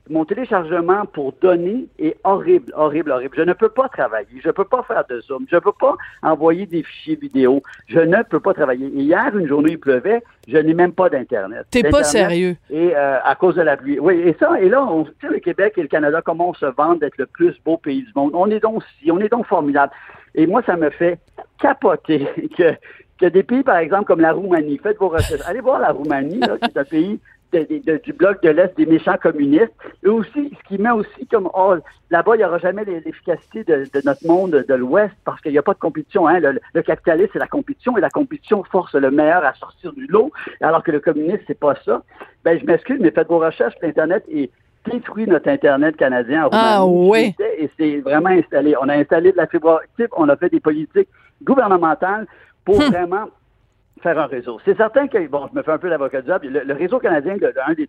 mon 0.09 0.23
téléchargement 0.25 1.05
pour 1.05 1.33
donner 1.41 1.87
est 1.97 2.15
horrible, 2.23 2.71
horrible, 2.75 3.11
horrible. 3.11 3.35
Je 3.37 3.41
ne 3.41 3.53
peux 3.53 3.69
pas 3.69 3.89
travailler. 3.89 4.39
Je 4.41 4.47
ne 4.47 4.53
peux 4.53 4.65
pas 4.65 4.83
faire 4.83 5.03
de 5.09 5.19
Zoom. 5.21 5.45
Je 5.49 5.55
ne 5.55 5.59
peux 5.59 5.71
pas 5.71 5.95
envoyer 6.21 6.65
des 6.65 6.83
fichiers 6.83 7.15
vidéo. 7.15 7.61
Je 7.87 7.99
ne 7.99 8.21
peux 8.23 8.39
pas 8.39 8.53
travailler. 8.53 8.87
hier, 8.87 9.35
une 9.35 9.47
journée, 9.47 9.71
il 9.71 9.79
pleuvait. 9.79 10.23
Je 10.47 10.57
n'ai 10.57 10.73
même 10.73 10.93
pas 10.93 11.09
d'Internet. 11.09 11.65
T'es 11.71 11.83
pas 11.83 12.03
sérieux. 12.03 12.55
Et 12.69 12.95
euh, 12.95 13.17
à 13.23 13.35
cause 13.35 13.55
de 13.55 13.63
la 13.63 13.77
pluie. 13.77 13.99
Oui, 13.99 14.15
et 14.19 14.35
ça, 14.39 14.59
et 14.61 14.69
là, 14.69 14.85
on 14.85 15.05
sait 15.05 15.29
le 15.29 15.39
Québec 15.39 15.73
et 15.77 15.81
le 15.81 15.87
Canada, 15.87 16.21
comment 16.23 16.49
on 16.49 16.53
se 16.53 16.65
vend 16.67 16.95
d'être 16.95 17.17
le 17.17 17.25
plus 17.25 17.55
beau 17.65 17.77
pays 17.77 18.03
du 18.03 18.11
monde? 18.15 18.31
On 18.35 18.49
est 18.51 18.59
donc 18.59 18.83
si, 18.99 19.11
on 19.11 19.19
est 19.19 19.29
donc 19.29 19.47
formidable. 19.47 19.91
Et 20.35 20.45
moi, 20.45 20.61
ça 20.65 20.75
me 20.75 20.91
fait 20.91 21.17
capoter 21.59 22.27
que, 22.57 22.73
que 23.19 23.25
des 23.25 23.41
pays, 23.41 23.63
par 23.63 23.77
exemple, 23.77 24.05
comme 24.05 24.21
la 24.21 24.33
Roumanie, 24.33 24.77
faites 24.77 24.99
vos 24.99 25.09
recherches. 25.09 25.41
Allez 25.47 25.61
voir 25.61 25.79
la 25.79 25.91
Roumanie, 25.91 26.39
là, 26.39 26.57
c'est 26.61 26.77
un 26.77 26.83
pays 26.83 27.19
du 27.63 28.13
bloc 28.13 28.41
de 28.43 28.49
l'Est 28.49 28.75
des 28.77 28.85
méchants 28.85 29.17
communistes. 29.21 29.73
Et 30.03 30.09
aussi, 30.09 30.51
ce 30.57 30.67
qui 30.67 30.81
met 30.81 30.91
aussi 30.91 31.25
comme, 31.27 31.49
oh, 31.53 31.75
là-bas, 32.09 32.35
il 32.35 32.39
n'y 32.39 32.45
aura 32.45 32.57
jamais 32.59 32.83
l'efficacité 32.85 33.63
de, 33.63 33.85
notre 34.03 34.25
monde 34.27 34.65
de 34.67 34.73
l'Ouest 34.73 35.13
parce 35.23 35.41
qu'il 35.41 35.51
n'y 35.51 35.57
a 35.57 35.63
pas 35.63 35.73
de 35.73 35.79
compétition. 35.79 36.27
Hein. 36.27 36.39
Le, 36.39 36.81
capitalisme, 36.81 37.29
c'est 37.33 37.39
la 37.39 37.47
compétition 37.47 37.97
et 37.97 38.01
la 38.01 38.09
compétition 38.09 38.63
force 38.63 38.93
le 38.95 39.11
meilleur 39.11 39.43
à 39.45 39.53
sortir 39.53 39.93
du 39.93 40.05
lot, 40.07 40.31
alors 40.61 40.83
que 40.83 40.91
le 40.91 40.99
communisme, 40.99 41.43
c'est 41.47 41.59
pas 41.59 41.75
ça. 41.85 42.03
Ben, 42.43 42.59
je 42.59 42.65
m'excuse, 42.65 42.97
mais 42.99 43.11
faites 43.11 43.27
vos 43.27 43.39
recherches 43.39 43.75
sur 43.77 43.87
Internet 43.87 44.23
et 44.29 44.51
détruit 44.91 45.25
notre 45.27 45.49
Internet 45.49 45.97
canadien 45.97 46.45
en 46.45 46.49
Ah 46.51 46.85
oui. 46.85 47.35
Et 47.57 47.69
c'est 47.77 47.97
vraiment 48.01 48.29
installé. 48.29 48.75
On 48.81 48.89
a 48.89 48.95
installé 48.95 49.31
de 49.31 49.37
la 49.37 49.47
fibre 49.47 49.81
optique, 49.83 50.17
on 50.17 50.29
a 50.29 50.35
fait 50.35 50.49
des 50.49 50.59
politiques 50.59 51.09
gouvernementales 51.43 52.27
pour 52.63 52.79
hum. 52.79 52.89
vraiment 52.89 53.25
faire 54.01 54.19
un 54.19 54.25
réseau. 54.25 54.59
C'est 54.65 54.75
certain 54.75 55.07
que, 55.07 55.25
bon, 55.27 55.47
je 55.51 55.57
me 55.57 55.63
fais 55.63 55.71
un 55.71 55.77
peu 55.77 55.87
l'avocat 55.87 56.21
du 56.21 56.27
diable, 56.27 56.47
le, 56.47 56.73
réseau 56.73 56.99
canadien, 56.99 57.35
un 57.67 57.73
des, 57.73 57.87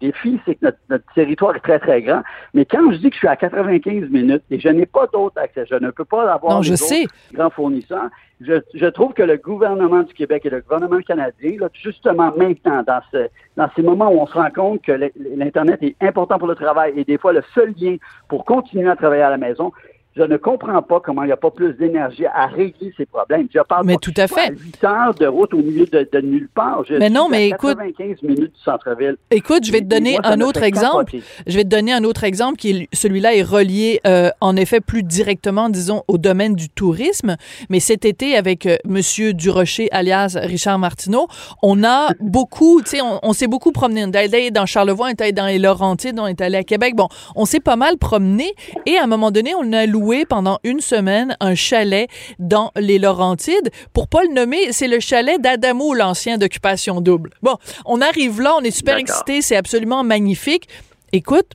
défis, 0.00 0.40
c'est 0.46 0.54
que 0.54 0.66
notre, 0.90 1.04
territoire 1.14 1.56
est 1.56 1.60
très, 1.60 1.78
très 1.78 2.02
grand. 2.02 2.22
Mais 2.54 2.64
quand 2.64 2.92
je 2.92 2.98
dis 2.98 3.10
que 3.10 3.14
je 3.14 3.18
suis 3.18 3.28
à 3.28 3.36
95 3.36 4.08
minutes 4.10 4.44
et 4.50 4.60
je 4.60 4.68
n'ai 4.68 4.86
pas 4.86 5.06
d'autre 5.12 5.38
accès, 5.40 5.66
je 5.68 5.74
ne 5.74 5.90
peux 5.90 6.04
pas 6.04 6.32
avoir 6.32 6.56
non, 6.56 6.62
je 6.62 6.74
sais. 6.74 7.06
grands 7.32 7.50
fournisseurs, 7.50 8.08
je, 8.40 8.86
trouve 8.86 9.12
que 9.14 9.22
le 9.22 9.36
gouvernement 9.36 10.02
du 10.02 10.14
Québec 10.14 10.46
et 10.46 10.50
le 10.50 10.60
gouvernement 10.60 11.00
canadien, 11.00 11.56
là, 11.58 11.68
justement 11.72 12.32
maintenant, 12.36 12.84
dans, 12.86 13.00
ce, 13.10 13.28
dans 13.56 13.68
ces 13.74 13.82
moments 13.82 14.10
où 14.10 14.20
on 14.20 14.26
se 14.26 14.34
rend 14.34 14.50
compte 14.50 14.82
que 14.82 14.92
l'Internet 15.36 15.82
est 15.82 15.96
important 16.00 16.38
pour 16.38 16.46
le 16.48 16.54
travail 16.54 16.92
et 16.96 17.04
des 17.04 17.18
fois 17.18 17.32
le 17.32 17.42
seul 17.54 17.74
lien 17.76 17.96
pour 18.28 18.44
continuer 18.44 18.88
à 18.88 18.94
travailler 18.94 19.22
à 19.22 19.30
la 19.30 19.38
maison, 19.38 19.72
je 20.16 20.22
ne 20.24 20.36
comprends 20.36 20.82
pas 20.82 21.00
comment 21.00 21.22
il 21.22 21.26
n'y 21.26 21.32
a 21.32 21.36
pas 21.36 21.50
plus 21.50 21.74
d'énergie 21.74 22.26
à 22.26 22.46
régler 22.46 22.92
ces 22.96 23.06
problèmes. 23.06 23.46
Je 23.54 23.60
parle 23.60 23.86
mais 23.86 23.96
tout 23.96 24.14
à 24.16 24.26
fait. 24.26 24.50
8 24.50 24.84
heures 24.84 25.14
de 25.14 25.26
route 25.26 25.54
au 25.54 25.58
milieu 25.58 25.86
de, 25.86 26.20
nulle 26.20 26.48
part. 26.52 26.82
Je 26.88 26.94
mais 26.94 27.08
non, 27.08 27.28
mais 27.28 27.48
écoute, 27.48 27.78
95 27.78 28.22
minutes 28.22 28.52
du 28.52 28.60
centre-ville. 28.64 29.16
Écoute, 29.30 29.64
je 29.64 29.70
vais 29.70 29.80
te 29.80 29.86
donner 29.86 30.18
un 30.24 30.40
autre 30.40 30.62
exemple. 30.64 31.16
Je 31.46 31.56
vais 31.56 31.62
te 31.62 31.68
donner 31.68 31.92
un 31.92 32.02
autre 32.02 32.24
exemple 32.24 32.56
qui 32.56 32.88
celui-là 32.92 33.34
est 33.34 33.42
relié 33.42 34.00
euh, 34.06 34.30
en 34.40 34.56
effet 34.56 34.80
plus 34.80 35.04
directement, 35.04 35.68
disons, 35.68 36.02
au 36.08 36.18
domaine 36.18 36.54
du 36.54 36.68
tourisme. 36.68 37.36
Mais 37.70 37.78
cet 37.78 38.04
été, 38.04 38.36
avec 38.36 38.66
M. 38.66 38.72
Euh, 38.72 38.76
Monsieur 38.98 39.32
Durocher, 39.32 39.88
alias 39.92 40.36
Richard 40.42 40.80
Martineau, 40.80 41.28
on 41.62 41.84
a 41.84 42.08
beaucoup, 42.20 42.82
tu 42.82 42.90
sais, 42.90 42.98
on, 43.00 43.32
s'est 43.32 43.46
beaucoup 43.46 43.70
promené. 43.70 44.04
On 44.04 44.10
est 44.10 44.34
allé 44.34 44.50
dans 44.50 44.66
Charlevoix, 44.66 45.06
on 45.06 45.10
est 45.10 45.20
allé 45.20 45.32
dans 45.32 45.46
les 45.46 45.60
Laurentides, 45.60 46.18
on 46.18 46.26
est 46.26 46.40
allé 46.40 46.58
à 46.58 46.64
Québec. 46.64 46.96
Bon, 46.96 47.08
on 47.36 47.44
s'est 47.44 47.60
pas 47.60 47.76
mal 47.76 47.96
promené 47.96 48.52
et 48.84 48.98
à 48.98 49.04
un 49.04 49.06
moment 49.06 49.30
donné, 49.30 49.52
on 49.54 49.72
a 49.72 49.86
loué 49.86 49.97
pendant 50.28 50.58
une 50.64 50.80
semaine 50.80 51.36
un 51.40 51.54
chalet 51.54 52.08
dans 52.38 52.72
les 52.76 52.98
Laurentides. 52.98 53.70
Pour 53.92 54.08
pas 54.08 54.22
le 54.22 54.32
nommer, 54.32 54.72
c'est 54.72 54.88
le 54.88 55.00
chalet 55.00 55.40
d'Adamo, 55.40 55.94
l'ancien 55.94 56.38
d'occupation 56.38 57.00
double. 57.00 57.30
Bon, 57.42 57.56
on 57.84 58.00
arrive 58.00 58.40
là, 58.40 58.54
on 58.58 58.60
est 58.60 58.70
super 58.70 58.96
excités, 58.96 59.42
c'est 59.42 59.56
absolument 59.56 60.04
magnifique. 60.04 60.68
Écoute, 61.12 61.52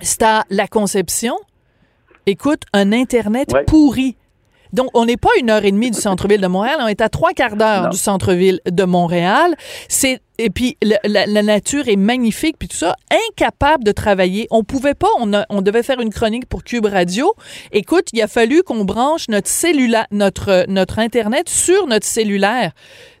c'est 0.00 0.22
à 0.22 0.44
la 0.50 0.68
conception. 0.68 1.36
Écoute, 2.26 2.62
un 2.72 2.92
Internet 2.92 3.52
pourri. 3.66 4.16
Donc, 4.72 4.88
on 4.94 5.04
n'est 5.04 5.16
pas 5.16 5.30
une 5.38 5.50
heure 5.50 5.64
et 5.64 5.72
demie 5.72 5.90
du 5.90 6.00
centre-ville 6.00 6.40
de 6.40 6.46
Montréal, 6.46 6.78
on 6.80 6.86
est 6.86 7.00
à 7.00 7.08
trois 7.08 7.32
quarts 7.32 7.56
d'heure 7.56 7.90
du 7.90 7.98
centre-ville 7.98 8.60
de 8.70 8.84
Montréal. 8.84 9.54
C'est 9.88 10.20
et 10.40 10.50
puis 10.50 10.76
la, 10.82 11.42
nature 11.42 11.88
est 11.88 11.96
magnifique 11.96 12.56
puis 12.58 12.68
tout 12.68 12.76
ça, 12.76 12.94
incapable 13.30 13.82
de 13.82 13.90
travailler. 13.90 14.46
On 14.52 14.62
pouvait 14.62 14.94
pas, 14.94 15.08
on, 15.18 15.32
on 15.50 15.62
devait 15.62 15.82
faire 15.82 16.00
une 16.00 16.10
chronique 16.10 16.46
pour 16.46 16.62
Cube 16.62 16.86
Radio. 16.86 17.34
Écoute, 17.72 18.06
il 18.12 18.22
a 18.22 18.28
fallu 18.28 18.62
qu'on 18.62 18.84
branche 18.84 19.28
notre 19.28 19.48
cellulaire, 19.48 20.06
notre 20.12 20.64
notre 20.68 21.00
internet 21.00 21.48
sur 21.48 21.88
notre 21.88 22.06
cellulaire. 22.06 22.70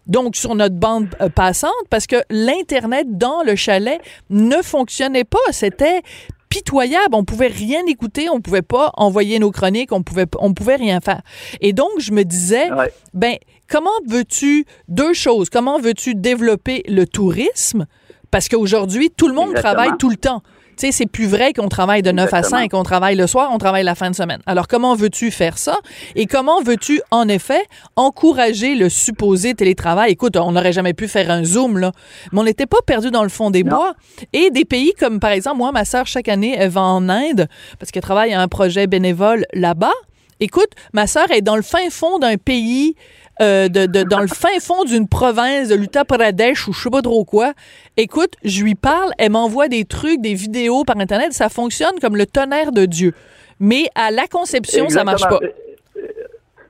Donc 0.06 0.36
sur 0.36 0.54
notre 0.54 0.74
bande 0.74 1.08
euh, 1.20 1.28
passante 1.28 1.72
parce 1.90 2.06
que 2.06 2.16
l'internet 2.30 3.06
dans 3.10 3.42
le 3.42 3.56
chalet 3.56 4.00
ne 4.30 4.62
fonctionnait 4.62 5.24
pas, 5.24 5.38
c'était 5.50 6.02
pitoyable. 6.48 7.14
On 7.14 7.24
pouvait 7.24 7.48
rien 7.48 7.84
écouter, 7.86 8.28
on 8.30 8.40
pouvait 8.40 8.62
pas 8.62 8.92
envoyer 8.96 9.38
nos 9.38 9.50
chroniques, 9.50 9.92
on 9.92 10.02
pouvait, 10.02 10.26
on 10.38 10.54
pouvait 10.54 10.76
rien 10.76 11.00
faire. 11.00 11.22
Et 11.60 11.72
donc, 11.72 11.90
je 11.98 12.12
me 12.12 12.24
disais, 12.24 12.68
ben, 13.14 13.36
comment 13.68 13.90
veux-tu, 14.06 14.66
deux 14.88 15.12
choses, 15.12 15.50
comment 15.50 15.78
veux-tu 15.78 16.14
développer 16.14 16.84
le 16.88 17.06
tourisme? 17.06 17.86
Parce 18.30 18.48
qu'aujourd'hui, 18.48 19.10
tout 19.10 19.28
le 19.28 19.34
monde 19.34 19.54
travaille 19.54 19.90
tout 19.98 20.10
le 20.10 20.16
temps. 20.16 20.42
Sais, 20.78 20.92
c'est 20.92 21.06
plus 21.06 21.26
vrai 21.26 21.52
qu'on 21.52 21.68
travaille 21.68 22.02
de 22.02 22.12
9 22.12 22.32
à 22.32 22.44
5, 22.44 22.72
on 22.72 22.84
travaille 22.84 23.16
le 23.16 23.26
soir, 23.26 23.50
on 23.52 23.58
travaille 23.58 23.82
la 23.82 23.96
fin 23.96 24.10
de 24.10 24.14
semaine. 24.14 24.38
Alors, 24.46 24.68
comment 24.68 24.94
veux-tu 24.94 25.32
faire 25.32 25.58
ça? 25.58 25.76
Et 26.14 26.26
comment 26.26 26.62
veux-tu, 26.62 27.02
en 27.10 27.26
effet, 27.26 27.62
encourager 27.96 28.76
le 28.76 28.88
supposé 28.88 29.54
télétravail? 29.54 30.12
Écoute, 30.12 30.36
on 30.36 30.52
n'aurait 30.52 30.72
jamais 30.72 30.94
pu 30.94 31.08
faire 31.08 31.32
un 31.32 31.42
Zoom, 31.42 31.78
là. 31.78 31.90
Mais 32.30 32.38
on 32.38 32.44
n'était 32.44 32.66
pas 32.66 32.78
perdu 32.86 33.10
dans 33.10 33.24
le 33.24 33.28
fond 33.28 33.50
des 33.50 33.64
bois. 33.64 33.94
Et 34.32 34.50
des 34.50 34.64
pays 34.64 34.92
comme, 34.96 35.18
par 35.18 35.32
exemple, 35.32 35.56
moi, 35.56 35.72
ma 35.72 35.84
sœur, 35.84 36.06
chaque 36.06 36.28
année, 36.28 36.54
elle 36.56 36.70
va 36.70 36.82
en 36.82 37.08
Inde 37.08 37.48
parce 37.80 37.90
qu'elle 37.90 38.02
travaille 38.02 38.32
à 38.32 38.40
un 38.40 38.46
projet 38.46 38.86
bénévole 38.86 39.46
là-bas. 39.54 39.94
Écoute, 40.38 40.70
ma 40.92 41.08
sœur 41.08 41.28
est 41.32 41.42
dans 41.42 41.56
le 41.56 41.62
fin 41.62 41.90
fond 41.90 42.20
d'un 42.20 42.36
pays 42.36 42.94
euh, 43.40 43.68
de, 43.68 43.86
dans 44.02 44.20
le 44.20 44.26
fin 44.26 44.58
fond 44.60 44.84
d'une 44.84 45.08
province 45.08 45.68
de 45.68 45.74
l'Uttar 45.74 46.06
Pradesh 46.06 46.66
ou 46.68 46.72
je 46.72 46.82
sais 46.82 46.90
pas 46.90 47.02
trop 47.02 47.24
quoi. 47.24 47.52
Écoute, 47.96 48.34
je 48.44 48.62
lui 48.62 48.74
parle, 48.74 49.12
elle 49.18 49.32
m'envoie 49.32 49.68
des 49.68 49.84
trucs, 49.84 50.20
des 50.20 50.34
vidéos 50.34 50.84
par 50.84 50.98
Internet, 50.98 51.32
ça 51.32 51.48
fonctionne 51.48 51.98
comme 52.00 52.16
le 52.16 52.26
tonnerre 52.26 52.72
de 52.72 52.84
Dieu. 52.84 53.12
Mais 53.60 53.84
à 53.94 54.10
la 54.10 54.26
conception, 54.26 54.88
ça 54.88 55.04
marche 55.04 55.22
pas. 55.22 55.40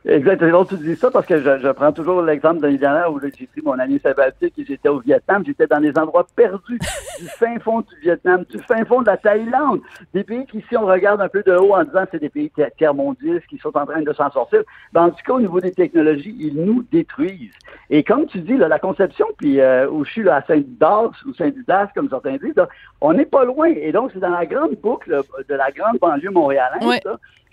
Exactement, 0.09 0.65
tu 0.65 0.77
dis 0.77 0.97
ça 0.97 1.11
parce 1.11 1.27
que 1.27 1.39
je, 1.39 1.73
prends 1.73 1.93
toujours 1.93 2.23
l'exemple 2.23 2.61
de 2.61 2.63
l'année 2.63 2.79
dernière 2.79 3.13
où 3.13 3.21
j'ai 3.21 3.31
pris 3.31 3.61
mon 3.63 3.79
année 3.79 3.99
sabbatique 4.03 4.55
et 4.57 4.65
j'étais 4.65 4.89
au 4.89 5.01
Vietnam. 5.01 5.43
J'étais 5.47 5.67
dans 5.67 5.81
des 5.81 5.93
endroits 5.99 6.27
perdus, 6.35 6.79
du 7.19 7.27
fin 7.27 7.59
fond 7.59 7.81
du 7.81 8.01
Vietnam, 8.03 8.45
du 8.49 8.59
fin 8.61 8.85
fond 8.85 9.03
de 9.03 9.07
la 9.07 9.17
Thaïlande, 9.17 9.81
des 10.15 10.25
pays 10.25 10.47
qu'ici 10.47 10.77
on 10.77 10.87
regarde 10.87 11.21
un 11.21 11.29
peu 11.29 11.43
de 11.43 11.53
haut 11.53 11.75
en 11.75 11.85
disant 11.85 12.05
c'est 12.11 12.21
des 12.21 12.29
pays 12.29 12.51
tiers-mondistes 12.77 13.47
qui 13.49 13.59
sont 13.59 13.77
en 13.77 13.87
train 13.87 14.03
de 14.03 14.13
s'en 14.13 14.31
sortir. 14.31 14.63
Ben, 14.93 15.05
en 15.05 15.11
tout 15.11 15.23
cas, 15.25 15.33
au 15.35 15.41
niveau 15.41 15.61
des 15.61 15.73
technologies, 15.73 16.37
ils 16.39 16.55
nous 16.55 16.85
détruisent. 16.91 17.53
Et 17.91 18.03
comme 18.05 18.27
tu 18.27 18.41
dis, 18.41 18.57
là, 18.57 18.69
la 18.69 18.79
conception, 18.79 19.27
puis 19.37 19.61
euh, 19.61 19.89
où 19.89 20.05
je 20.05 20.11
suis 20.11 20.23
là, 20.23 20.37
à 20.37 20.43
Saint-Didas 20.43 21.11
ou 21.27 21.35
Saint-Didas, 21.35 21.89
comme 21.95 22.09
certains 22.09 22.37
disent, 22.37 22.55
on 23.01 23.13
n'est 23.13 23.27
pas 23.27 23.45
loin. 23.45 23.69
Et 23.69 23.93
donc, 23.93 24.11
c'est 24.13 24.21
dans 24.21 24.31
la 24.31 24.47
grande 24.47 24.77
boucle 24.83 25.23
de 25.49 25.55
la 25.55 25.71
grande 25.71 25.99
banlieue 25.99 26.31
montréalaise. 26.31 27.01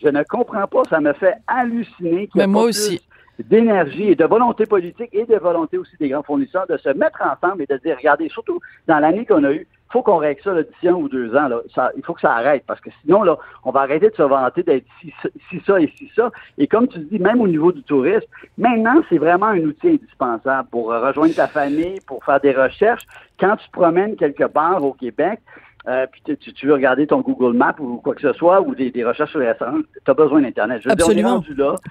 Je 0.02 0.10
ne 0.10 0.24
comprends 0.24 0.68
pas. 0.68 0.84
Ça 0.90 1.00
me 1.00 1.14
fait 1.14 1.36
halluciner 1.48 2.28
qu'il 2.28 2.42
y 2.42 2.44
ait 2.44 2.48
moi 2.48 2.64
aussi 2.64 3.02
d'énergie 3.40 4.10
et 4.10 4.16
de 4.16 4.26
volonté 4.26 4.66
politique 4.66 5.10
et 5.14 5.26
de 5.26 5.36
volonté 5.36 5.78
aussi 5.78 5.96
des 5.98 6.10
grands 6.10 6.24
fournisseurs 6.24 6.68
de 6.68 6.78
se 6.78 6.90
mettre 6.90 7.22
ensemble 7.22 7.64
et 7.64 7.66
de 7.66 7.78
dire, 7.78 7.98
regardez, 7.98 8.30
surtout 8.30 8.60
dans 8.88 9.00
l'année 9.00 9.26
qu'on 9.26 9.44
a 9.44 9.52
eue, 9.52 9.68
faut 9.92 10.02
qu'on 10.02 10.18
règle 10.18 10.42
ça 10.44 10.62
d'ici 10.62 10.90
un 10.90 10.96
ou 10.96 11.08
deux 11.08 11.36
ans. 11.36 11.48
Là. 11.48 11.62
Ça, 11.74 11.92
il 11.96 12.04
faut 12.04 12.14
que 12.14 12.22
ça 12.22 12.34
arrête 12.34 12.64
parce 12.68 12.82
que 12.82 12.90
sinon, 13.02 13.24
là, 13.24 13.38
on 13.64 13.72
va 13.72 13.82
arrêter 13.82 14.10
de 14.10 14.16
se 14.16 14.24
vanter 14.24 14.64
d'être 14.64 14.86
si, 15.00 15.14
si, 15.50 15.62
ça 15.66 15.80
et 15.80 15.92
si 15.98 16.12
ça. 16.16 16.32
Et 16.58 16.68
comme 16.68 16.88
tu 16.88 17.00
dis, 17.00 17.20
même 17.20 17.40
au 17.40 17.48
niveau 17.48 17.72
du 17.72 17.84
tourisme, 17.84 18.28
maintenant, 18.58 19.02
c'est 19.10 19.18
vraiment 19.18 19.48
un 19.48 19.60
outil 19.60 19.90
indispensable 19.90 20.68
pour 20.70 20.88
rejoindre 20.88 21.36
ta 21.36 21.48
famille, 21.48 22.00
pour 22.08 22.24
faire 22.26 22.42
des 22.42 22.52
recherches. 22.52 23.06
Quand 23.40 23.56
tu 23.58 23.70
promènes 23.72 24.16
quelque 24.16 24.46
part 24.46 24.84
au 24.84 24.94
Québec, 24.94 25.40
euh, 25.88 26.08
puis 26.12 26.22
tu, 26.26 26.54
tu, 26.54 26.68
veux 26.68 26.74
regarder 26.74 27.06
ton 27.06 27.22
Google 27.22 27.56
Maps 27.56 27.76
ou 27.80 27.98
quoi 27.98 28.16
que 28.16 28.22
ce 28.22 28.34
soit, 28.34 28.62
ou 28.62 28.74
des, 28.74 28.92
recherches 29.04 29.32
sur 29.32 29.40
les 29.40 29.52
tu 29.56 30.12
as 30.12 30.14
besoin 30.14 30.42
d'Internet. 30.42 30.82
Absolument. 30.88 31.44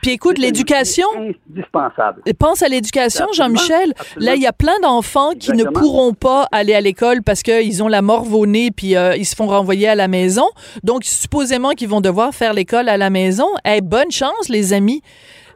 puis 0.03 0.13
écoute, 0.13 0.39
l'éducation. 0.39 1.07
Indispensable. 1.51 2.23
Pense 2.39 2.63
à 2.63 2.69
l'éducation, 2.69 3.27
Jean-Michel. 3.33 3.95
Là, 4.17 4.35
il 4.35 4.43
y 4.43 4.47
a 4.47 4.53
plein 4.53 4.79
d'enfants 4.83 5.33
qui 5.39 5.53
ne 5.53 5.65
pourront 5.65 6.13
pas 6.13 6.47
aller 6.53 6.75
à 6.75 6.81
l'école 6.81 7.23
parce 7.23 7.43
qu'ils 7.43 7.83
ont 7.83 7.89
la 7.89 8.03
morve 8.03 8.35
au 8.35 8.47
nez 8.47 8.71
puis 8.71 8.97
euh, 8.97 9.17
ils 9.17 9.25
se 9.25 9.37
font 9.37 9.47
renvoyer 9.47 9.89
à 9.89 9.95
la 9.95 10.09
maison. 10.09 10.47
Donc, 10.83 11.05
supposément 11.05 11.71
qu'ils 11.71 11.89
vont 11.89 12.01
devoir 12.01 12.35
faire 12.35 12.53
l'école 12.53 12.89
à 12.89 12.97
la 12.97 13.11
maison. 13.11 13.47
Eh, 13.65 13.81
bonne 13.81 14.11
chance, 14.11 14.49
les 14.49 14.73
amis. 14.73 15.03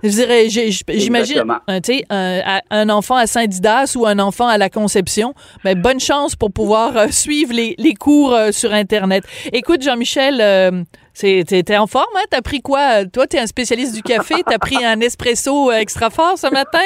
Je 0.03 0.09
dirais, 0.09 0.49
j'imagine, 0.49 1.43
un, 1.67 1.81
un, 2.11 2.61
un, 2.71 2.89
enfant 2.89 3.17
à 3.17 3.27
Saint-Didas 3.27 3.95
ou 3.97 4.07
un 4.07 4.19
enfant 4.19 4.47
à 4.47 4.57
la 4.57 4.71
Conception, 4.71 5.35
mais 5.65 5.75
ben, 5.75 5.83
bonne 5.83 6.01
chance 6.01 6.37
pour 6.37 6.53
pouvoir 6.53 6.97
euh, 6.97 7.09
suivre 7.11 7.53
les, 7.53 7.75
les 7.79 7.95
cours 7.95 8.33
euh, 8.33 8.53
sur 8.53 8.73
Internet. 8.73 9.25
Écoute, 9.53 9.83
Jean-Michel, 9.83 10.41
euh, 10.41 10.85
T'es 11.19 11.77
en 11.77 11.87
forme, 11.87 12.07
hein? 12.17 12.25
T'as 12.31 12.43
pris 12.43 12.61
quoi? 12.61 13.05
Toi, 13.07 13.27
t'es 13.27 13.39
un 13.39 13.47
spécialiste 13.47 13.95
du 13.95 14.03
café. 14.03 14.37
T'as 14.47 14.59
pris 14.59 14.85
un 14.85 15.01
espresso 15.01 15.73
extra 15.73 16.11
fort 16.11 16.39
ce 16.39 16.51
matin? 16.51 16.79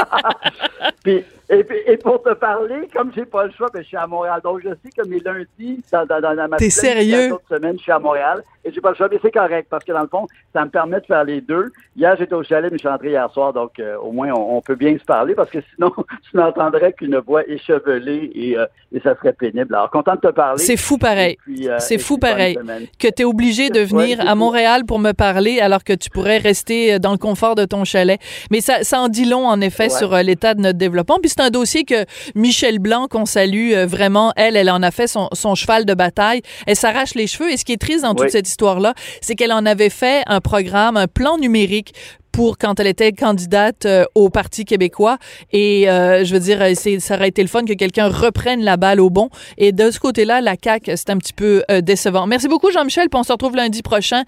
Puis, 1.04 1.24
et, 1.50 1.66
et, 1.86 1.96
pour 1.98 2.22
te 2.22 2.32
parler, 2.32 2.88
comme 2.94 3.12
j'ai 3.14 3.26
pas 3.26 3.44
le 3.44 3.52
choix, 3.52 3.68
ben, 3.74 3.82
je 3.82 3.88
suis 3.88 3.96
à 3.96 4.06
Montréal. 4.06 4.40
Donc, 4.42 4.60
je 4.64 4.70
sais 4.70 4.90
que 4.96 5.06
mes 5.06 5.18
lundis, 5.20 5.82
dans, 5.92 6.06
dans, 6.06 6.20
dans 6.20 6.48
ma 6.48 6.56
T'es 6.56 6.70
sérieux? 6.70 7.36
semaine, 7.50 7.76
je 7.76 7.82
suis 7.82 7.92
à 7.92 7.98
Montréal. 7.98 8.42
Et 8.64 8.72
j'ai 8.72 8.80
pas 8.80 8.90
le 8.90 8.94
choix, 8.94 9.08
mais 9.10 9.18
c'est 9.20 9.32
correct 9.32 9.66
parce 9.68 9.84
que 9.84 9.92
dans 9.92 10.02
le 10.02 10.08
fond, 10.08 10.26
ça 10.52 10.64
me 10.64 10.70
permet 10.70 11.00
de 11.00 11.06
faire 11.06 11.24
les 11.24 11.40
deux. 11.40 11.72
Hier, 11.96 12.14
j'étais 12.16 12.34
au 12.34 12.44
chalet, 12.44 12.70
mais 12.70 12.78
je 12.78 12.82
suis 12.82 12.88
rentré 12.88 13.10
hier 13.10 13.28
soir, 13.32 13.52
donc 13.52 13.72
euh, 13.80 13.96
au 13.96 14.12
moins, 14.12 14.30
on, 14.32 14.60
peut 14.60 14.76
bien 14.76 14.96
se 14.96 15.04
parler 15.04 15.34
parce 15.34 15.50
que 15.50 15.58
sinon, 15.74 15.92
tu 16.30 16.36
n'entendrais 16.36 16.92
qu'une 16.92 17.18
voix 17.18 17.42
échevelée 17.48 18.30
et, 18.34 18.56
euh, 18.56 18.66
et 18.92 19.00
ça 19.00 19.16
serait 19.16 19.32
pénible. 19.32 19.74
Alors, 19.74 19.90
content 19.90 20.14
de 20.14 20.20
te 20.20 20.28
parler. 20.28 20.62
C'est 20.62 20.76
fou 20.76 20.96
pareil. 20.96 21.36
Euh, 21.48 21.76
c'est 21.80 21.98
fou 21.98 22.18
pareil 22.18 22.56
que 23.00 23.08
tu 23.08 23.22
es 23.22 23.24
obligé 23.24 23.68
de 23.68 23.80
venir 23.80 24.21
à 24.26 24.34
Montréal 24.34 24.84
pour 24.84 24.98
me 24.98 25.12
parler 25.12 25.60
alors 25.60 25.84
que 25.84 25.92
tu 25.92 26.10
pourrais 26.10 26.38
rester 26.38 26.98
dans 26.98 27.12
le 27.12 27.18
confort 27.18 27.54
de 27.54 27.64
ton 27.64 27.84
chalet. 27.84 28.20
Mais 28.50 28.60
ça, 28.60 28.82
ça 28.82 29.00
en 29.00 29.08
dit 29.08 29.24
long, 29.24 29.46
en 29.46 29.60
effet, 29.60 29.88
sur 29.88 30.14
l'état 30.16 30.54
de 30.54 30.60
notre 30.60 30.78
développement. 30.78 31.18
Puis 31.20 31.30
c'est 31.30 31.42
un 31.42 31.50
dossier 31.50 31.84
que 31.84 32.04
Michel 32.34 32.78
Blanc, 32.78 33.06
qu'on 33.08 33.26
salue 33.26 33.72
vraiment, 33.86 34.32
elle, 34.36 34.56
elle 34.56 34.70
en 34.70 34.82
a 34.82 34.90
fait 34.90 35.06
son, 35.06 35.28
son 35.32 35.54
cheval 35.54 35.84
de 35.84 35.94
bataille. 35.94 36.42
Elle 36.66 36.76
s'arrache 36.76 37.14
les 37.14 37.26
cheveux. 37.26 37.50
Et 37.50 37.56
ce 37.56 37.64
qui 37.64 37.72
est 37.72 37.80
triste 37.80 38.02
dans 38.02 38.14
toute 38.14 38.30
cette 38.30 38.48
histoire-là, 38.48 38.94
c'est 39.20 39.34
qu'elle 39.34 39.52
en 39.52 39.66
avait 39.66 39.90
fait 39.90 40.22
un 40.26 40.40
programme, 40.40 40.96
un 40.96 41.06
plan 41.06 41.38
numérique 41.38 41.94
pour 42.32 42.58
quand 42.58 42.80
elle 42.80 42.86
était 42.86 43.12
candidate 43.12 43.86
euh, 43.86 44.04
au 44.14 44.30
Parti 44.30 44.64
québécois. 44.64 45.18
Et 45.52 45.88
euh, 45.88 46.24
je 46.24 46.32
veux 46.32 46.40
dire, 46.40 46.60
ça 47.00 47.14
aurait 47.14 47.28
été 47.28 47.42
le 47.42 47.48
fun 47.48 47.64
que 47.64 47.74
quelqu'un 47.74 48.08
reprenne 48.08 48.62
la 48.62 48.76
balle 48.76 49.00
au 49.00 49.10
bon. 49.10 49.28
Et 49.58 49.72
de 49.72 49.90
ce 49.90 50.00
côté-là, 50.00 50.40
la 50.40 50.54
CAQ, 50.62 50.96
c'est 50.96 51.10
un 51.10 51.18
petit 51.18 51.32
peu 51.32 51.62
euh, 51.70 51.80
décevant. 51.80 52.26
Merci 52.26 52.48
beaucoup, 52.48 52.70
Jean-Michel. 52.70 53.08
Puis 53.08 53.18
on 53.18 53.22
se 53.22 53.32
retrouve 53.32 53.54
lundi 53.54 53.82
prochain. 53.82 54.22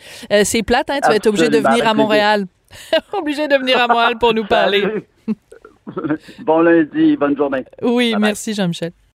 c'est 0.44 0.62
plate, 0.62 0.90
hein? 0.90 0.99
Tu 1.02 1.08
vas 1.08 1.16
être 1.16 1.26
obligé 1.26 1.49
de 1.49 1.58
venir 1.58 1.88
à 1.88 1.94
Montréal. 1.94 2.46
obligé 3.12 3.49
de 3.49 3.56
venir 3.56 3.78
à 3.78 3.88
Montréal 3.88 4.18
pour 4.18 4.34
nous 4.34 4.44
parler. 4.44 4.84
bon 6.40 6.61
lundi, 6.61 7.16
bonne 7.16 7.37
journée. 7.37 7.64
Oui, 7.82 8.14
merci, 8.18 8.54
Jean-Michel. 8.54 8.92